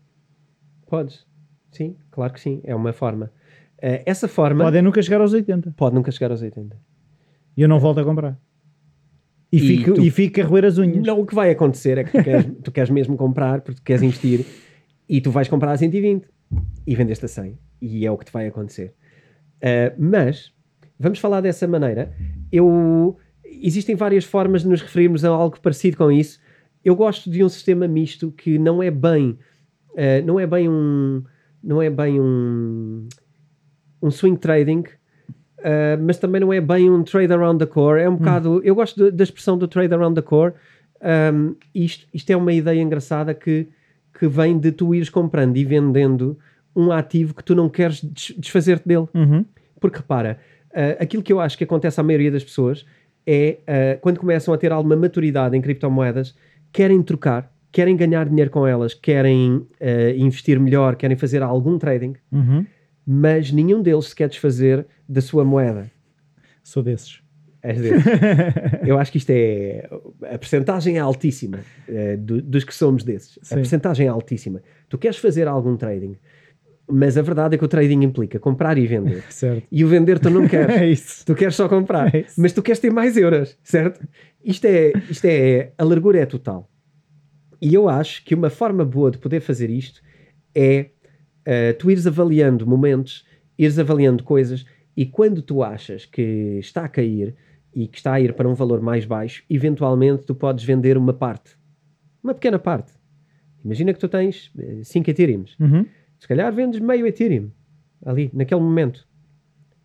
[0.86, 1.26] Podes.
[1.70, 2.60] Sim, claro que sim.
[2.64, 3.30] É uma forma.
[3.80, 5.72] Eh, essa forma Pode é nunca chegar aos 80.
[5.76, 6.76] pode nunca chegar aos 80.
[7.56, 8.38] E eu não volto a comprar.
[9.52, 11.04] E, E fico, tu- e fico a roer as unhas.
[11.06, 13.84] Não, o que vai acontecer é que tu queres, tu queres mesmo comprar, porque tu
[13.84, 14.44] queres investir,
[15.10, 16.24] e tu vais comprar a 120
[16.86, 17.58] e vendeste a 100.
[17.82, 18.94] E é o que te vai acontecer.
[19.56, 20.52] Uh, mas,
[20.98, 22.14] vamos falar dessa maneira.
[22.52, 26.38] Eu, existem várias formas de nos referirmos a algo parecido com isso.
[26.84, 29.30] Eu gosto de um sistema misto que não é bem,
[29.94, 31.24] uh, não é bem um,
[31.60, 33.08] não é bem um,
[34.00, 34.84] um swing trading,
[35.60, 38.00] Uh, mas também não é bem um trade around the core.
[38.00, 38.62] É um bocado.
[38.64, 40.54] Eu gosto de- da expressão do trade around the core.
[41.02, 43.68] Um, isto, isto é uma ideia engraçada que,
[44.20, 46.38] que vem de tu ires comprando e vendendo
[46.76, 49.06] um ativo que tu não queres des- desfazer-te dele.
[49.14, 49.44] Uhum.
[49.80, 50.38] Porque repara,
[50.72, 52.84] uh, aquilo que eu acho que acontece à maioria das pessoas
[53.26, 53.58] é
[53.96, 56.36] uh, quando começam a ter alguma maturidade em criptomoedas,
[56.70, 59.66] querem trocar, querem ganhar dinheiro com elas, querem uh,
[60.16, 62.66] investir melhor, querem fazer algum trading, Uhum.
[63.06, 65.90] mas nenhum deles se quer desfazer da sua moeda.
[66.62, 67.22] Sou desses.
[67.62, 68.04] Desses.
[68.86, 69.88] Eu acho que isto é.
[70.32, 73.38] A percentagem é altíssima eh, do- dos que somos desses.
[73.42, 73.54] Sim.
[73.54, 74.62] A percentagem é altíssima.
[74.88, 76.16] Tu queres fazer algum trading,
[76.90, 79.22] mas a verdade é que o trading implica comprar e vender.
[79.30, 79.66] certo.
[79.70, 80.76] E o vender tu não queres.
[80.76, 81.24] É isso.
[81.26, 84.00] Tu queres só comprar, É mas tu queres ter mais euros, certo?
[84.44, 86.68] Isto é, isto é, a largura é total.
[87.60, 90.00] E eu acho que uma forma boa de poder fazer isto
[90.54, 90.86] é
[91.44, 93.26] eh, tu ires avaliando momentos,
[93.58, 94.64] ires avaliando coisas
[94.96, 97.34] e quando tu achas que está a cair
[97.74, 101.12] e que está a ir para um valor mais baixo, eventualmente tu podes vender uma
[101.12, 101.56] parte,
[102.22, 102.92] uma pequena parte.
[103.64, 104.52] Imagina que tu tens
[104.84, 105.56] 5 Ethereums.
[105.60, 105.84] Uhum.
[106.18, 107.50] Se calhar vendes meio Ethereum
[108.04, 109.06] ali, naquele momento.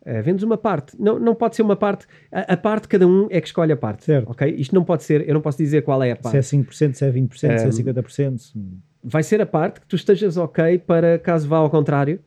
[0.04, 0.96] Eh, vendes uma parte.
[1.00, 2.06] Não, não pode ser uma parte.
[2.30, 4.04] A, a parte, cada um é que escolhe a parte.
[4.04, 4.30] Certo.
[4.30, 4.48] Ok?
[4.56, 5.28] Isto não pode ser.
[5.28, 6.36] Eu não posso dizer qual é a Se parte.
[6.36, 8.38] é 5%, se é 20%, se é Um, 50%.
[8.38, 8.58] se-
[9.02, 12.20] Vai ser a parte que tu estejas ok para caso vá ao contrário,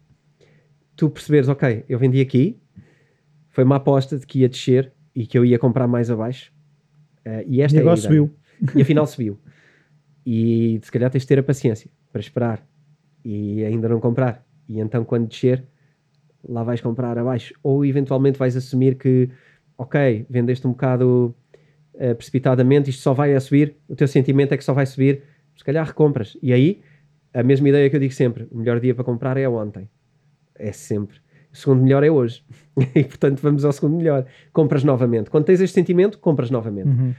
[0.96, 2.58] tu perceberes, ok, eu vendi aqui,
[3.50, 6.52] foi uma aposta de que ia descer e que eu ia comprar mais abaixo.
[7.26, 8.08] Eh, e esta E é agora ideia.
[8.10, 8.36] subiu.
[8.76, 9.40] E afinal subiu.
[10.26, 12.66] E se calhar tens de ter a paciência para esperar
[13.24, 14.46] e ainda não comprar.
[14.68, 15.64] E então quando descer,
[16.48, 17.54] lá vais comprar abaixo.
[17.64, 19.30] Ou eventualmente vais assumir que,
[19.78, 21.36] ok, vendeste um bocado
[21.96, 25.24] eh, precipitadamente, isto só vai a subir, o teu sentimento é que só vai subir,
[25.56, 26.38] se calhar recompras.
[26.42, 26.82] E aí,
[27.34, 29.90] a mesma ideia que eu digo sempre, o melhor dia para comprar é ontem.
[30.56, 31.18] É sempre.
[31.52, 32.44] O segundo melhor é hoje.
[32.96, 34.26] e portanto vamos ao segundo melhor.
[34.54, 35.30] Compras novamente.
[35.30, 36.90] Quando tens este sentimento, compras novamente.
[36.90, 37.14] Uhum.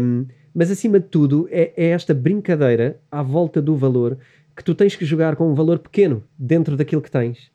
[0.00, 4.18] Um, mas acima de tudo é, é esta brincadeira à volta do valor
[4.56, 7.50] que tu tens que jogar com um valor pequeno dentro daquilo que tens,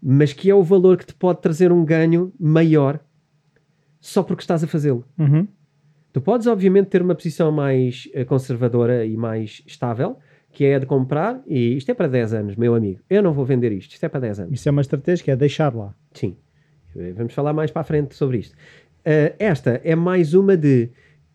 [0.00, 3.00] mas que é o valor que te pode trazer um ganho maior
[4.00, 5.04] só porque estás a fazê-lo.
[5.18, 5.46] Uhum.
[6.12, 10.18] Tu podes, obviamente, ter uma posição mais eh, conservadora e mais estável,
[10.52, 13.00] que é de comprar, e isto é para 10 anos, meu amigo.
[13.08, 14.52] Eu não vou vender isto, isto é para 10 anos.
[14.52, 15.94] Isso é uma estratégia que é deixar lá.
[16.12, 16.36] Sim.
[17.16, 18.52] Vamos falar mais para a frente sobre isto.
[18.52, 20.90] Uh, esta é mais uma de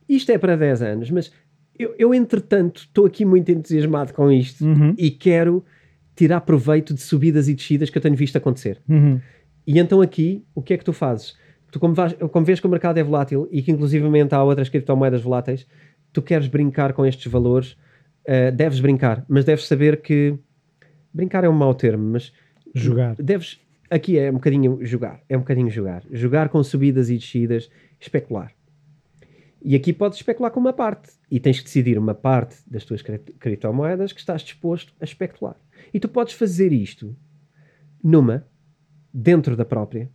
[0.07, 1.32] isto é para 10 anos, mas
[1.78, 4.93] eu, eu entretanto, estou aqui muito entusiasmado com isto Uhum.
[4.97, 5.65] e quero
[6.15, 8.80] tirar proveito de subidas e descidas que eu tenho visto acontecer.
[8.88, 9.20] Uhum.
[9.65, 11.36] E então aqui, o que é que tu fazes?
[11.72, 14.70] Tu, como, vais- como vês que o mercado é volátil e que inclusivamente há outras
[14.70, 15.68] criptomoedas voláteis,
[16.13, 17.76] tu queres brincar com estes valores,
[18.28, 20.38] uh, deves brincar, mas deves saber que
[21.13, 22.32] brincar é um mau termo, mas
[22.73, 23.15] Jogar.
[23.15, 23.59] deves
[23.89, 27.69] aqui é um bocadinho jogar, é um bocadinho jogar, jogar com subidas e descidas,
[27.99, 28.51] especular.
[29.63, 33.01] E aqui podes especular com uma parte e tens que decidir uma parte das tuas
[33.01, 35.55] cri- criptomoedas que estás disposto a especular.
[35.93, 37.15] E tu podes fazer isto
[38.03, 38.45] numa
[39.13, 40.09] dentro da própria.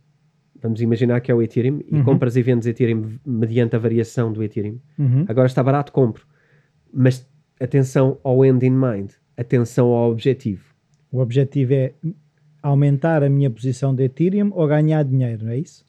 [0.61, 2.03] Vamos imaginar que é o Ethereum e Uhum.
[2.05, 4.79] compras e vendes Ethereum mediante a variação do Ethereum.
[4.97, 5.25] Uhum.
[5.27, 6.25] Agora está barato, compro.
[6.91, 7.29] Mas
[7.63, 10.63] atenção ao end in mind, atenção ao objetivo.
[11.11, 11.93] O objetivo é
[12.61, 15.85] aumentar a minha posição de Ethereum ou ganhar dinheiro, não é isso?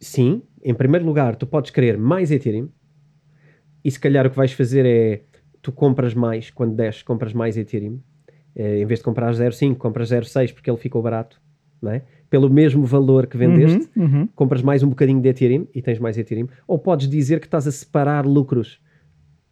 [0.00, 2.68] Sim, em primeiro lugar, tu podes querer mais Ethereum
[3.84, 5.22] e se calhar o que vais fazer é
[5.62, 8.00] tu compras mais, quando desces, compras mais Ethereum.
[8.54, 11.40] Eh, em vez de comprar 0,5, compras 0,6 porque ele ficou barato,
[11.80, 12.02] não é?
[12.30, 14.28] Pelo mesmo valor que vendeste, Uhum, uhum.
[14.34, 16.48] compras mais um bocadinho de Ethereum e tens mais Ethereum.
[16.66, 18.80] Ou podes dizer que estás a separar lucros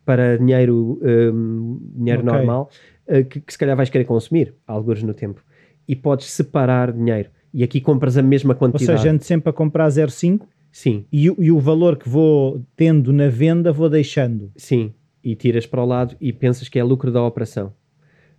[0.06, 2.32] para dinheiro, hum, dinheiro Ok.
[2.32, 2.70] normal
[3.06, 5.44] eh, que, que se calhar vais querer consumir, alguns no tempo.
[5.86, 7.28] E podes separar dinheiro.
[7.52, 9.00] E aqui compras a mesma Ou quantidade.
[9.00, 13.12] seja, ando sempre a comprar 0,5 Sim, e, o- e o valor que vou tendo
[13.12, 14.50] na venda vou deixando.
[14.56, 14.92] Sim,
[15.24, 17.72] e tiras para o lado e pensas que é lucro da operação.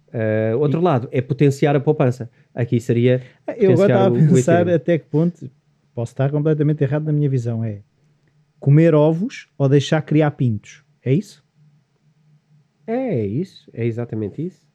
[0.07, 2.29] Uh, outro lado é potenciar a poupança.
[2.55, 3.21] Aqui seria.
[3.57, 5.49] Eu agora estava a pensar até que ponto,
[5.93, 7.81] posso estar completamente errado na minha visão, é
[8.59, 10.83] comer ovos ou deixar criar pintos.
[11.03, 11.43] É isso?
[12.87, 14.65] É isso, é exatamente isso.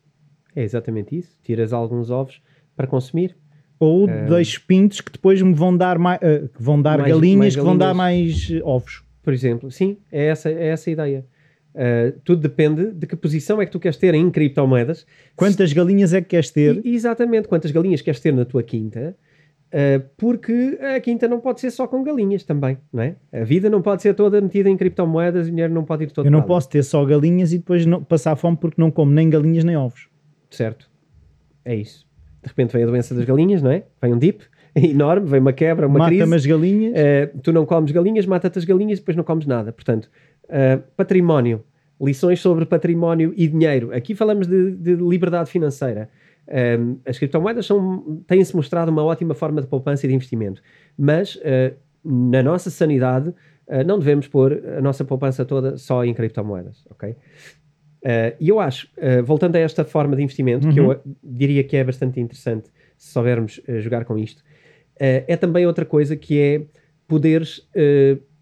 [0.55, 1.37] É exatamente isso.
[1.43, 2.43] Tiras alguns ovos
[2.77, 3.35] para consumir.
[3.81, 4.27] Ou É.
[4.69, 7.77] pintos que depois me vão dar, mais, que vão dar Mais- galinhas mais que vão
[7.77, 9.03] dar mais eh, ovos.
[9.23, 11.27] Por exemplo, sim, é essa, é essa a ideia.
[11.75, 15.07] Uh, tudo depende de que posição é que tu queres ter em criptomoedas.
[15.35, 16.81] Quantas galinhas é que queres ter?
[16.85, 19.32] E- exatamente, quantas galinhas queres ter na tua quinta, uh,
[20.17, 23.17] porque a quinta não pode ser só com galinhas também, não é?
[23.33, 26.27] A vida não pode ser toda metida em criptomoedas, o dinheiro não pode ir todo
[26.27, 29.31] Eu não posso ter só galinhas e depois não, passar fome porque não como nem
[29.31, 30.09] galinhas nem ovos.
[30.51, 30.91] Certo.
[31.65, 32.07] É isso.
[32.43, 33.85] De repente vem a doença das galinhas, não é?
[34.01, 34.43] Vem um dip
[34.77, 36.35] enorme, vem uma quebra, uma Mata-me crise.
[36.35, 36.93] as galinhas.
[36.95, 39.73] Eh, tu não comes galinhas, mata-te as galinhas e depois não comes nada.
[39.73, 40.11] Portanto,
[40.49, 41.63] eh, património.
[42.01, 43.95] Lições sobre património e dinheiro.
[43.95, 46.11] Aqui falamos de, de liberdade financeira.
[46.49, 47.69] Um, as criptomoedas
[48.27, 50.61] têm-se mostrado uma ótima forma de poupança e de investimento,
[50.99, 51.75] mas uh,
[52.05, 57.11] na nossa sanidade uh, não devemos pôr a nossa poupança toda só em criptomoedas, ok?
[57.11, 58.89] Uh, e eu acho,
[59.25, 60.73] voltando a esta forma de investimento, uhum.
[60.73, 61.15] que eu uhum.
[61.23, 62.69] diria que é bastante interessante
[62.99, 64.43] se soubermos jogar com isto,
[64.97, 66.63] é também outra coisa que é
[67.07, 67.69] poderes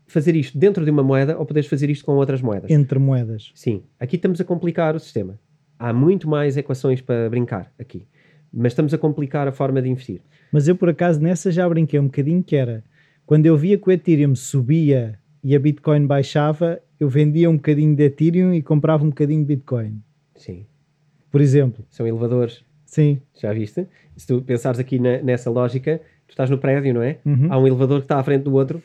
[0.06, 2.70] fazer isto dentro de uma moeda ou poderes fazer isto com outras moedas.
[2.70, 3.52] Entre moedas.
[3.54, 3.82] Sim.
[3.98, 5.38] Aqui estamos a complicar o sistema.
[5.80, 8.06] Há muito mais equações para brincar aqui.
[8.52, 10.20] Mas estamos a complicar a forma de investir.
[10.52, 12.84] Mas eu, por acaso, nessa já brinquei um bocadinho que era...
[13.24, 17.96] Quando eu via que o Ethereum subia e a Bitcoin baixava, eu vendia um bocadinho
[17.96, 20.02] de Ethereum e comprava um bocadinho de Bitcoin.
[20.36, 20.66] Sim.
[21.30, 21.84] Por exemplo.
[21.88, 22.64] São elevadores.
[22.84, 23.22] Sim.
[23.40, 23.86] Já viste?
[24.16, 27.18] Se tu pensares aqui na, nessa lógica, tu estás no prédio, não é?
[27.24, 27.46] Uhum.
[27.48, 28.82] Há um elevador que está à frente do outro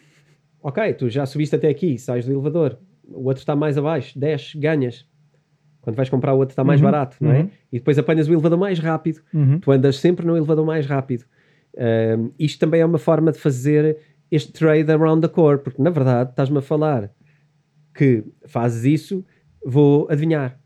[0.65, 4.57] ok, tu já subiste até aqui, sais do elevador, o outro está mais abaixo, desce,
[4.57, 5.05] ganhas.
[5.85, 7.41] Quando vais comprar outro está mais uhum, barato, não é?
[7.41, 7.49] Uhum.
[7.71, 9.21] E depois apanhas o elevador mais rápido.
[9.31, 9.59] Uhum.
[9.59, 11.23] Tu andas sempre no elevador mais rápido.
[12.17, 13.97] Um, isto também é uma forma de fazer
[14.31, 17.11] este trade around the core, porque na verdade estás-me a falar
[17.93, 19.23] que fazes isso,
[19.63, 20.59] vou adivinhar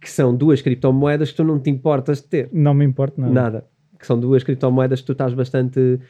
[0.00, 2.48] que são duas criptomoedas que tu não te importas de ter.
[2.52, 3.32] Não me importa nada.
[3.32, 3.64] Nada.
[3.98, 6.00] Que são duas criptomoedas que tu estás bastante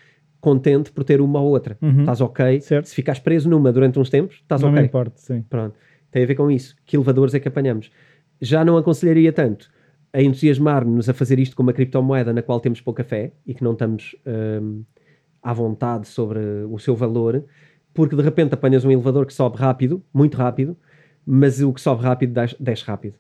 [0.41, 1.79] contente por ter uma ou outra.
[1.81, 2.01] Uhum.
[2.01, 2.61] Estás ok.
[2.61, 2.87] Certo.
[2.87, 4.77] Se ficares preso numa durante uns tempos, estás não ok.
[4.77, 5.43] Não me importa, sim.
[5.49, 5.77] Pronto.
[6.11, 6.77] Tem a ver com isso.
[6.85, 7.91] Que elevadores é que apanhamos?
[8.45, 9.71] Já não aconselharia tanto
[10.13, 13.65] a entusiasmar-nos a fazer isto com uma criptomoeda na qual temos pouca fé e que
[13.65, 14.15] não estamos
[14.63, 14.85] hum,
[15.43, 16.39] à vontade sobre
[16.71, 17.45] o seu valor,
[17.93, 20.77] porque de repente apanhas um elevador que sobe rápido, muito rápido,
[21.27, 23.17] mas o que sobe rápido desce rápido.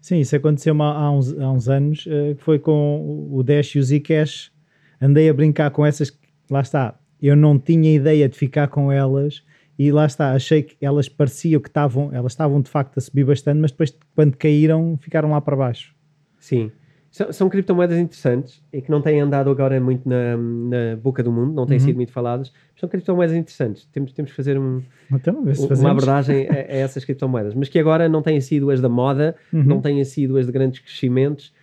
[0.00, 3.82] Sim, isso aconteceu há uns, há uns anos, uh, foi com o Dash e o
[3.82, 4.52] Zcash.
[5.00, 6.10] Andei a brincar com essas
[6.50, 9.42] lá está, eu não tinha ideia de ficar com elas
[9.78, 13.24] e lá está, achei que elas pareciam que estavam, elas estavam de facto a subir
[13.24, 15.94] bastante, mas depois quando caíram ficaram lá para baixo.
[16.38, 16.70] Sim,
[17.14, 21.30] são, são criptomoedas interessantes e que não têm andado agora muito na, na boca do
[21.30, 21.84] mundo, não têm uhum.
[21.84, 23.86] sido muito faladas, são criptomoedas interessantes.
[23.92, 25.44] Temos, temos que fazer um, então,
[25.78, 29.36] uma abordagem a, a, essas criptomoedas, mas que agora não têm sido as da moda,
[29.52, 29.62] uhum.
[29.62, 31.54] não têm sido as de grandes crescimentos.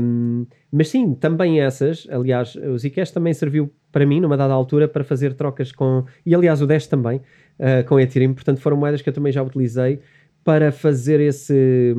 [0.00, 4.88] Um, mas sim, também essas, aliás, o Zcash também serviu para mim, numa dada altura,
[4.88, 6.04] para fazer trocas com.
[6.24, 8.32] E aliás, o Dash também, uh, com Ethereum.
[8.32, 10.00] Portanto, foram moedas que eu também já utilizei
[10.42, 11.94] para fazer esse,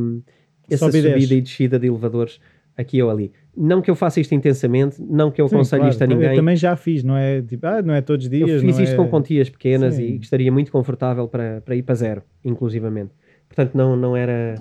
[0.69, 2.39] essa Sobe subida e descida de elevadores
[2.75, 3.31] aqui ou ali.
[3.55, 5.91] Não que eu faça isto intensamente, não que eu Sim, aconselhe claro.
[5.91, 6.29] isto a ninguém.
[6.31, 8.49] Eu também já fiz, não é tipo, ah, não é todos os dias.
[8.49, 8.95] Eu fiz isto é...
[8.95, 10.03] com quantias pequenas Sim.
[10.03, 13.11] e estaria muito confortável para, para ir para zero, inclusivamente.
[13.47, 14.55] Portanto, não, não era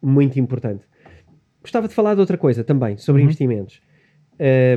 [0.00, 0.84] muito importante.
[1.60, 3.26] Gostava de falar de outra coisa também, sobre uhum.
[3.26, 3.80] investimentos.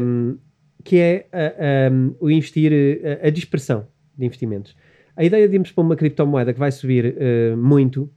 [0.02, 0.38] Um,
[0.84, 2.72] que é a, a, o investir,
[3.24, 4.76] a, a, dispersão de investimentos.
[5.16, 8.10] A ideia de irmos para uma criptomoeda que vai subir uh, muito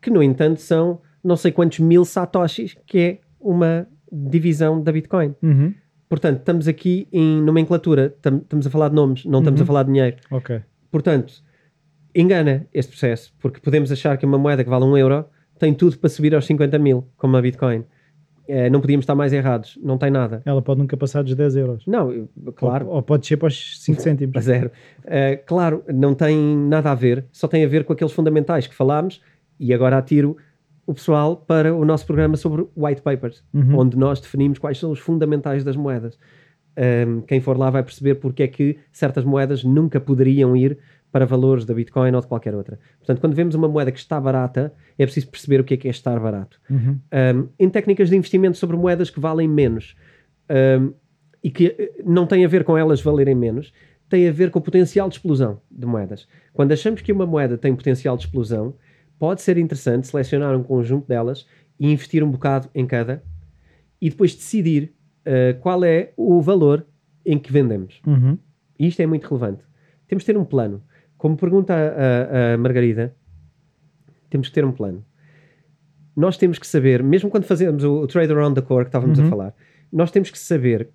[0.00, 5.34] que, no entanto, são não sei quantos mil satoshis, que é uma divisão da Bitcoin.
[5.42, 5.74] Uhum.
[6.08, 9.64] Portanto, estamos aqui em nomenclatura, estamos a falar de nomes, não estamos uhum.
[9.64, 10.16] a falar de dinheiro.
[10.30, 10.62] Ok.
[10.90, 11.42] Portanto,
[12.16, 15.26] engana este processo, porque podemos achar que uma moeda que vale um euro
[15.58, 17.84] tem tudo para subir aos 50 mil, como a Bitcoin.
[18.48, 20.40] É, não podíamos estar mais errados, não tem nada.
[20.44, 21.86] Ela pode nunca passar dos 10 euros.
[21.86, 22.86] Não, claro.
[22.86, 24.36] Ou, ou pode ser para os 5 cêntimos.
[24.36, 24.70] A zero.
[25.04, 28.74] Uh, claro, não tem nada a ver, só tem a ver com aqueles fundamentais que
[28.74, 29.20] falámos
[29.58, 30.36] e agora atiro
[30.86, 33.80] o pessoal para o nosso programa sobre white papers, uhum.
[33.80, 36.16] onde nós definimos quais são os fundamentais das moedas.
[36.78, 40.78] Um, quem for lá vai perceber porque é que certas moedas nunca poderiam ir
[41.16, 42.78] para valores da Bitcoin ou de qualquer outra.
[42.98, 45.88] Portanto, quando vemos uma moeda que está barata, é preciso perceber o que é que
[45.88, 46.60] é estar barato.
[46.68, 47.00] Uhum.
[47.10, 49.96] Um, em técnicas de investimento sobre moedas que valem menos
[50.78, 50.92] um,
[51.42, 53.72] e que eh, não tem a ver com elas valerem menos,
[54.10, 56.28] tem a ver com o potencial de explosão de moedas.
[56.52, 58.74] Quando achamos que uma moeda tem potencial de explosão,
[59.18, 61.46] pode ser interessante selecionar um conjunto delas
[61.80, 63.22] e investir um bocado em cada
[64.02, 64.92] e depois decidir
[65.22, 66.86] uh, qual é o valor
[67.24, 68.02] em que vendemos.
[68.06, 68.36] Uhum.
[68.78, 69.64] E isto é muito relevante.
[70.06, 70.82] Temos de ter um plano.
[71.16, 73.14] Como pergunta a, a, a Margarida,
[74.28, 75.04] temos que ter um plano.
[76.14, 79.18] Nós temos que saber, mesmo quando fazemos o, o trade around the core que estávamos
[79.18, 79.26] uhum.
[79.26, 79.54] a falar,
[79.92, 80.90] nós temos que saber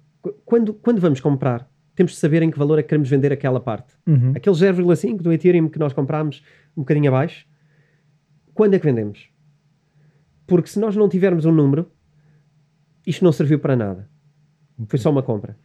[0.45, 3.59] quando, quando vamos comprar, temos de saber em que valor é que queremos vender aquela
[3.59, 3.93] parte.
[4.07, 4.33] Uhum.
[4.35, 6.43] Aquele 0,5 do Ethereum que nós comprámos
[6.75, 7.45] um bocadinho abaixo,
[8.53, 9.29] quando é que vendemos?
[10.47, 11.91] Porque se nós não tivermos um número,
[13.05, 14.09] isto não serviu para nada.
[14.87, 15.57] Foi só uma compra.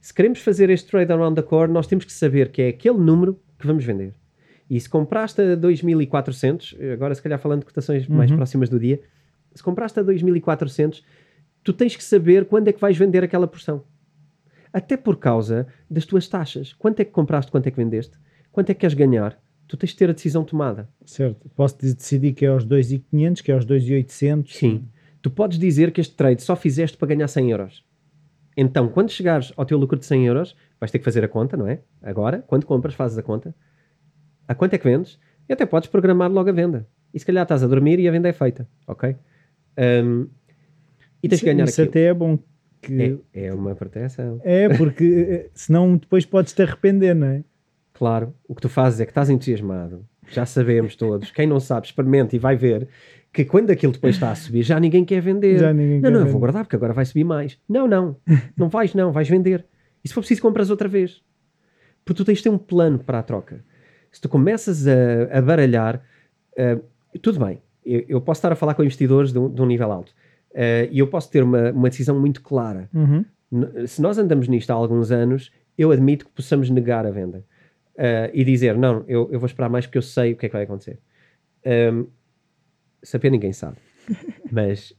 [0.00, 2.98] Se queremos fazer este trade around the core, nós temos que saber que é aquele
[2.98, 4.14] número que vamos vender.
[4.70, 8.36] E se compraste a 2400, agora se calhar falando de cotações mais Uhum.
[8.36, 9.00] próximas do dia,
[9.54, 11.04] se compraste a 2400,
[11.62, 13.82] tu tens que saber quando é que vais vender aquela porção.
[14.72, 16.72] Até por causa das tuas taxas.
[16.72, 18.18] Quanto é que compraste, quanto é que vendeste,
[18.50, 19.38] quanto é que queres ganhar,
[19.68, 20.88] tu tens de ter a decisão tomada.
[21.06, 21.48] Certo.
[21.54, 24.56] Posso de- decidir que é aos 2,500, que é aos 2,800.
[24.56, 24.88] Sim.
[25.22, 27.84] Tu podes dizer que este trade só fizeste para ganhar 100 euros.
[28.56, 31.56] Então, quando chegares ao teu lucro de 100 euros, vais ter que fazer a conta,
[31.56, 31.80] não é?
[32.02, 33.54] Agora, quando compras, fazes a conta.
[34.46, 35.18] A quanto é que vendes?
[35.48, 36.86] E até podes programar logo a venda.
[37.12, 39.16] E se calhar estás a dormir e a venda é feita, ok?
[39.78, 40.28] Um,
[41.22, 41.90] e tens Isso- que ganhar Isso aquilo.
[41.90, 42.38] até é bom.
[42.82, 44.40] Que É, é uma proteção.
[44.44, 44.68] é...
[44.76, 45.04] porque
[45.46, 47.42] eh, senão depois podes te arrepender, não é?
[47.94, 50.04] Claro, o que tu fazes é que estás entusiasmado.
[50.28, 51.30] Já sabemos todos.
[51.30, 52.86] Quem não sabe, experimenta e vai ver
[53.32, 55.58] que quando aquilo depois está a subir, já ninguém quer vender.
[55.58, 56.32] Já ninguém não, quer não, eu vender.
[56.32, 57.58] vou guardar porque agora vai subir mais.
[57.68, 58.16] Não, não.
[58.56, 59.10] Não vais, não.
[59.12, 59.64] Vais vender.
[60.04, 61.22] E se for preciso, compras outra vez.
[62.04, 63.64] Porque tu tens de ter um plano para a troca.
[64.12, 66.02] Se tu começas a, a baralhar,
[66.56, 66.78] eh,
[67.22, 67.62] tudo bem.
[67.84, 70.12] Eu, eu posso estar a falar com investidores de um, de um nível alto.
[70.52, 72.88] Eh, e eu posso ter uma, uma decisão muito clara.
[72.92, 73.24] Uhum.
[73.86, 77.44] Se nós andamos nisto há alguns anos, eu admito que possamos negar a venda
[77.96, 80.48] Ah, e dizer, não, eu, eu vou esperar mais porque eu sei o que é
[80.48, 80.98] que vai acontecer.
[81.64, 82.06] Um,
[83.02, 83.76] saber ninguém sabe,
[84.50, 84.92] mas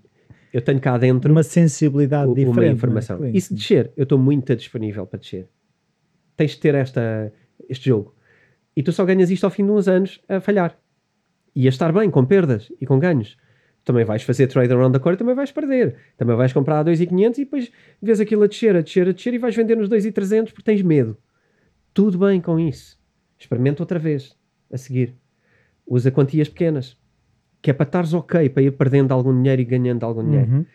[0.56, 2.58] eu tenho cá dentro Uma sensibilidade u- diferente.
[2.58, 2.72] uma é?
[2.72, 3.20] informação.
[3.20, 3.32] Sim.
[3.34, 5.47] E se descer, eu estou muito disponível para descer.
[6.38, 7.32] Tens de ter esta,
[7.70, 8.16] este jogo.
[8.76, 10.78] E tu só ganhas isto ao fim de uns anos a falhar.
[11.56, 13.38] E a estar bem, com perdas e com ganhos.
[13.84, 15.95] Também vais fazer trade around the core e também vais perder.
[16.18, 19.34] Também vais comprar a 2,500 e depois vês aquilo a descer, a descer, a descer
[19.34, 21.18] e vais vender nos 2,300 porque tens medo.
[21.93, 22.97] Tudo bem com isso.
[23.38, 24.36] Experimenta outra vez,
[24.72, 25.16] a seguir.
[25.86, 26.97] Usa quantias pequenas.
[27.66, 30.51] Que é para estares ok, para ir perdendo algum dinheiro e ganhando algum dinheiro.
[30.51, 30.66] Uhum.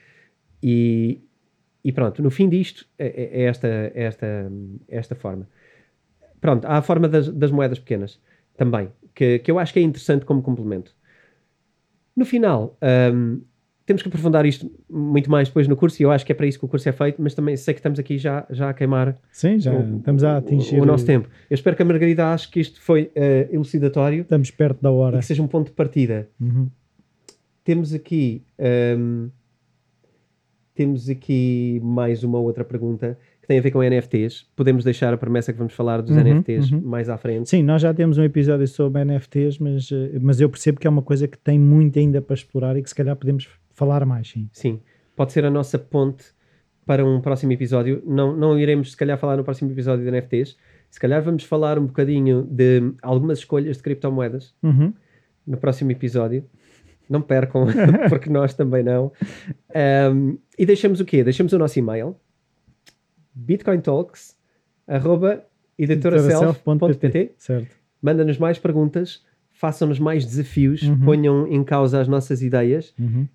[0.61, 1.21] E,
[1.85, 4.53] e pronto, no fim disto é, é- é esta, é esta,
[4.89, 5.47] esta forma.
[6.41, 8.19] Pronto, há a forma das, das moedas pequenas
[8.57, 10.93] também, que, que eu acho que é interessante como complemento.
[12.17, 12.77] No final,
[13.15, 13.41] hum,
[13.87, 16.47] temos que aprofundar isto muito mais depois no curso, e eu acho que é para
[16.47, 18.75] isso que o curso é feito, mas também sei que estamos aqui já, já a
[18.75, 21.29] queimar Sim, já o- estamos a o- atingir o, nosso tempo.
[21.49, 24.93] Eu espero que a Margarida ache que isto foi eh, elucidatório Estamos perto da e
[24.93, 25.19] hora.
[25.19, 26.69] que seja um ponto de partida Uhum.
[27.65, 28.43] Temos aqui
[28.99, 29.29] hum,
[30.75, 34.47] temos aqui mais uma outra pergunta que tem a ver com NFTs.
[34.57, 36.81] Podemos deixar a promessa que vamos falar dos Uhum, NFTs uhum.
[36.81, 37.51] mais à frente.
[37.51, 40.91] Sim, nós já temos um episódio sobre NFTs, mas, eh, mas eu percebo que é
[40.91, 44.29] uma coisa que tem muito ainda para explorar e que se calhar podemos falar mais,
[44.31, 44.49] sim.
[44.53, 44.81] Sim,
[45.17, 46.25] pode ser a nossa ponte
[46.87, 48.03] para um próximo episódio.
[48.07, 50.57] Não, não iremos, se calhar, falar no próximo episódio de NFTs.
[50.91, 54.93] Se calhar vamos falar um bocadinho de algumas escolhas de criptomoedas Uhum.
[55.47, 56.45] no próximo episódio.
[57.11, 57.67] Não percam,
[58.09, 59.11] porque nós também não.
[60.15, 61.25] Um, e deixamos o quê?
[61.25, 62.17] Deixamos o nosso e-mail
[63.35, 64.37] bitcointalks
[64.87, 65.45] arroba
[65.79, 67.77] editoraself.pt Certo.
[68.03, 71.01] Manda-nos mais perguntas, façam-nos mais desafios, Uhum.
[71.01, 72.95] ponham em causa as nossas ideias.
[72.99, 73.27] Uhum.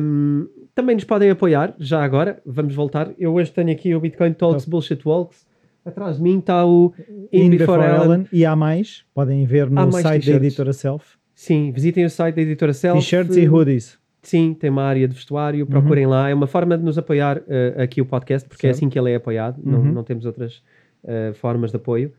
[0.00, 3.12] Um, também nos podem apoiar, já agora, vamos voltar.
[3.18, 5.46] Eu hoje tenho aqui o Bitcoin Talks Bullshit Walks.
[5.84, 6.94] Atrás de mim está o
[7.32, 8.26] In, In Before, Ellen.
[8.32, 11.19] E há mais, podem ver no site da editora Self.
[11.40, 12.98] Sim, visitem o site da editora Self.
[13.00, 13.98] T-shirts e hoodies.
[14.22, 16.28] Sim, tem uma área de vestuário, procurem lá.
[16.28, 18.76] É uma forma de nos apoiar eh, aqui o podcast, porque é Certo.
[18.76, 19.90] assim que ele é apoiado, não, Uhum.
[19.90, 20.62] não temos outras
[21.02, 22.12] eh, formas de apoio.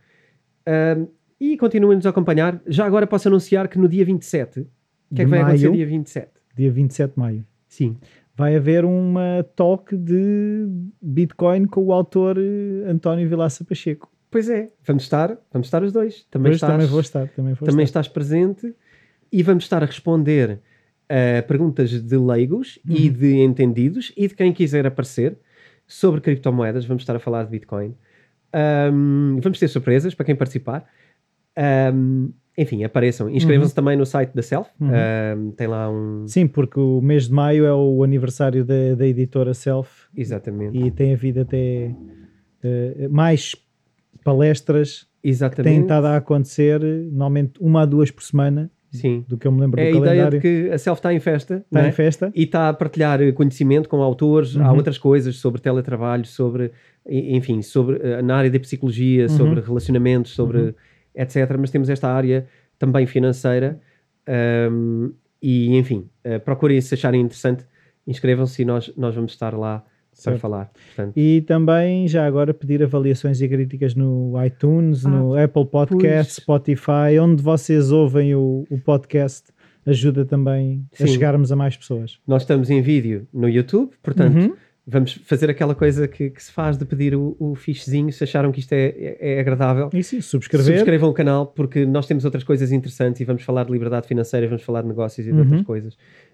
[0.65, 1.05] Ahm,
[1.39, 2.59] e continuem-nos a acompanhar.
[2.65, 5.85] Já agora posso anunciar que no dia 27, o que é que vai acontecer dia
[5.85, 6.31] 27?
[6.57, 7.45] Dia 27 de maio.
[7.67, 7.97] Sim,
[8.35, 10.65] Vai haver uma talk de
[10.99, 14.11] Bitcoin com o autor eh, António Vilaça Pacheco.
[14.31, 16.23] pois é, vamos estar, vamos estar os dois.
[16.31, 17.27] Também, Também, estás, também vou estar.
[17.27, 17.99] Também, vou também estar.
[17.99, 18.73] estás presente
[19.31, 20.59] e vamos estar a responder
[21.09, 23.13] a perguntas de leigos e Uhum.
[23.13, 25.37] de entendidos e de quem quiser aparecer
[25.87, 26.85] sobre criptomoedas.
[26.85, 27.93] Vamos estar a falar de Bitcoin.
[28.53, 30.85] Ahm, vamos ter surpresas para quem participar.
[31.55, 33.29] Ahm, enfim, apareçam.
[33.29, 34.69] Inscrevam-se também no site da Self.
[34.79, 34.89] Uhum.
[34.89, 36.25] Ahm, tem lá um.
[36.27, 40.77] Sim, porque o mês de maio é o aniversário da, da editora Self Exatamente.
[40.77, 41.93] e tem havido até
[42.63, 43.55] eh, mais
[44.23, 45.81] palestras que têm Exatamente.
[45.81, 49.23] estado a acontecer, normalmente uma a duas por semana, Sim.
[49.27, 50.39] do que eu me lembro É a do ideia calendário.
[50.39, 51.63] de que a Self está em festa.
[51.65, 51.87] Está é?
[51.87, 52.31] em festa.
[52.35, 54.77] e está a partilhar eh, conhecimento com autores, há Uhum.
[54.77, 56.71] outras coisas sobre teletrabalho, sobre,
[57.09, 59.29] enfim, sobre eh, na área da psicologia, Uhum.
[59.37, 60.73] sobre relacionamentos, sobre Uhum.
[61.15, 61.55] etc.
[61.57, 62.45] Mas temos esta área
[62.77, 63.79] também financeira
[64.27, 65.11] ahm,
[65.41, 67.65] e, enfim, eh, procurem se acharem interessante,
[68.05, 70.39] inscrevam-se e nós, nós vamos estar lá para Certo.
[70.39, 70.71] falar.
[70.95, 76.33] Portanto, E também já agora pedir avaliações e críticas no iTunes, Ah, no Apple Podcast,
[76.35, 76.43] pois.
[76.43, 79.51] Spotify, onde vocês ouvem o, o podcast.
[79.83, 81.07] ajuda também a Sim.
[81.07, 82.19] chegarmos a mais pessoas.
[82.27, 84.53] Nós estamos em vídeo no YouTube, portanto, Uhum.
[84.85, 88.51] vamos fazer aquela coisa que, que se faz de pedir o, o fichezinho se acharam
[88.51, 89.89] que isto é, é, é agradável.
[89.91, 90.67] E sim, subscrever.
[90.75, 94.45] Subscrevam o canal porque nós temos outras coisas interessantes e vamos falar de liberdade financeira,
[94.47, 95.45] vamos falar de negócios e de Uhum.
[95.45, 95.93] outras coisas.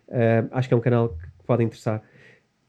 [0.10, 2.04] Uh, acho que é um canal que pode interessar.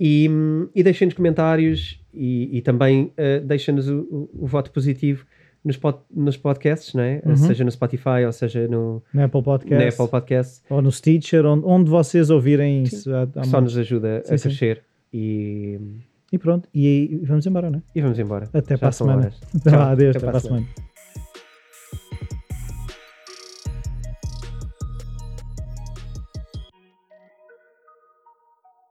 [0.01, 0.29] E,
[0.75, 5.25] e deixem-nos comentários e, e também uh, deixem-nos o, o- o voto positivo
[5.65, 7.21] nos, pod- nos podcasts, não é?
[7.27, 7.37] Uhum.
[7.37, 11.45] seja no Spotify ou seja no, na Apple Podcast, na Apple Podcasts, ou no Stitcher,
[11.45, 13.13] onde, onde vocês ouvirem isso.
[13.15, 14.49] há- há só nos ajuda Sim, a sim.
[14.49, 14.83] crescer.
[15.13, 15.81] E,
[16.33, 17.83] E pronto, e aí vamos embora, não é?
[17.95, 18.49] e vamos embora.
[18.53, 19.33] Até Já para a semana.
[19.57, 20.67] Até Tchau, adeus, até para a semana.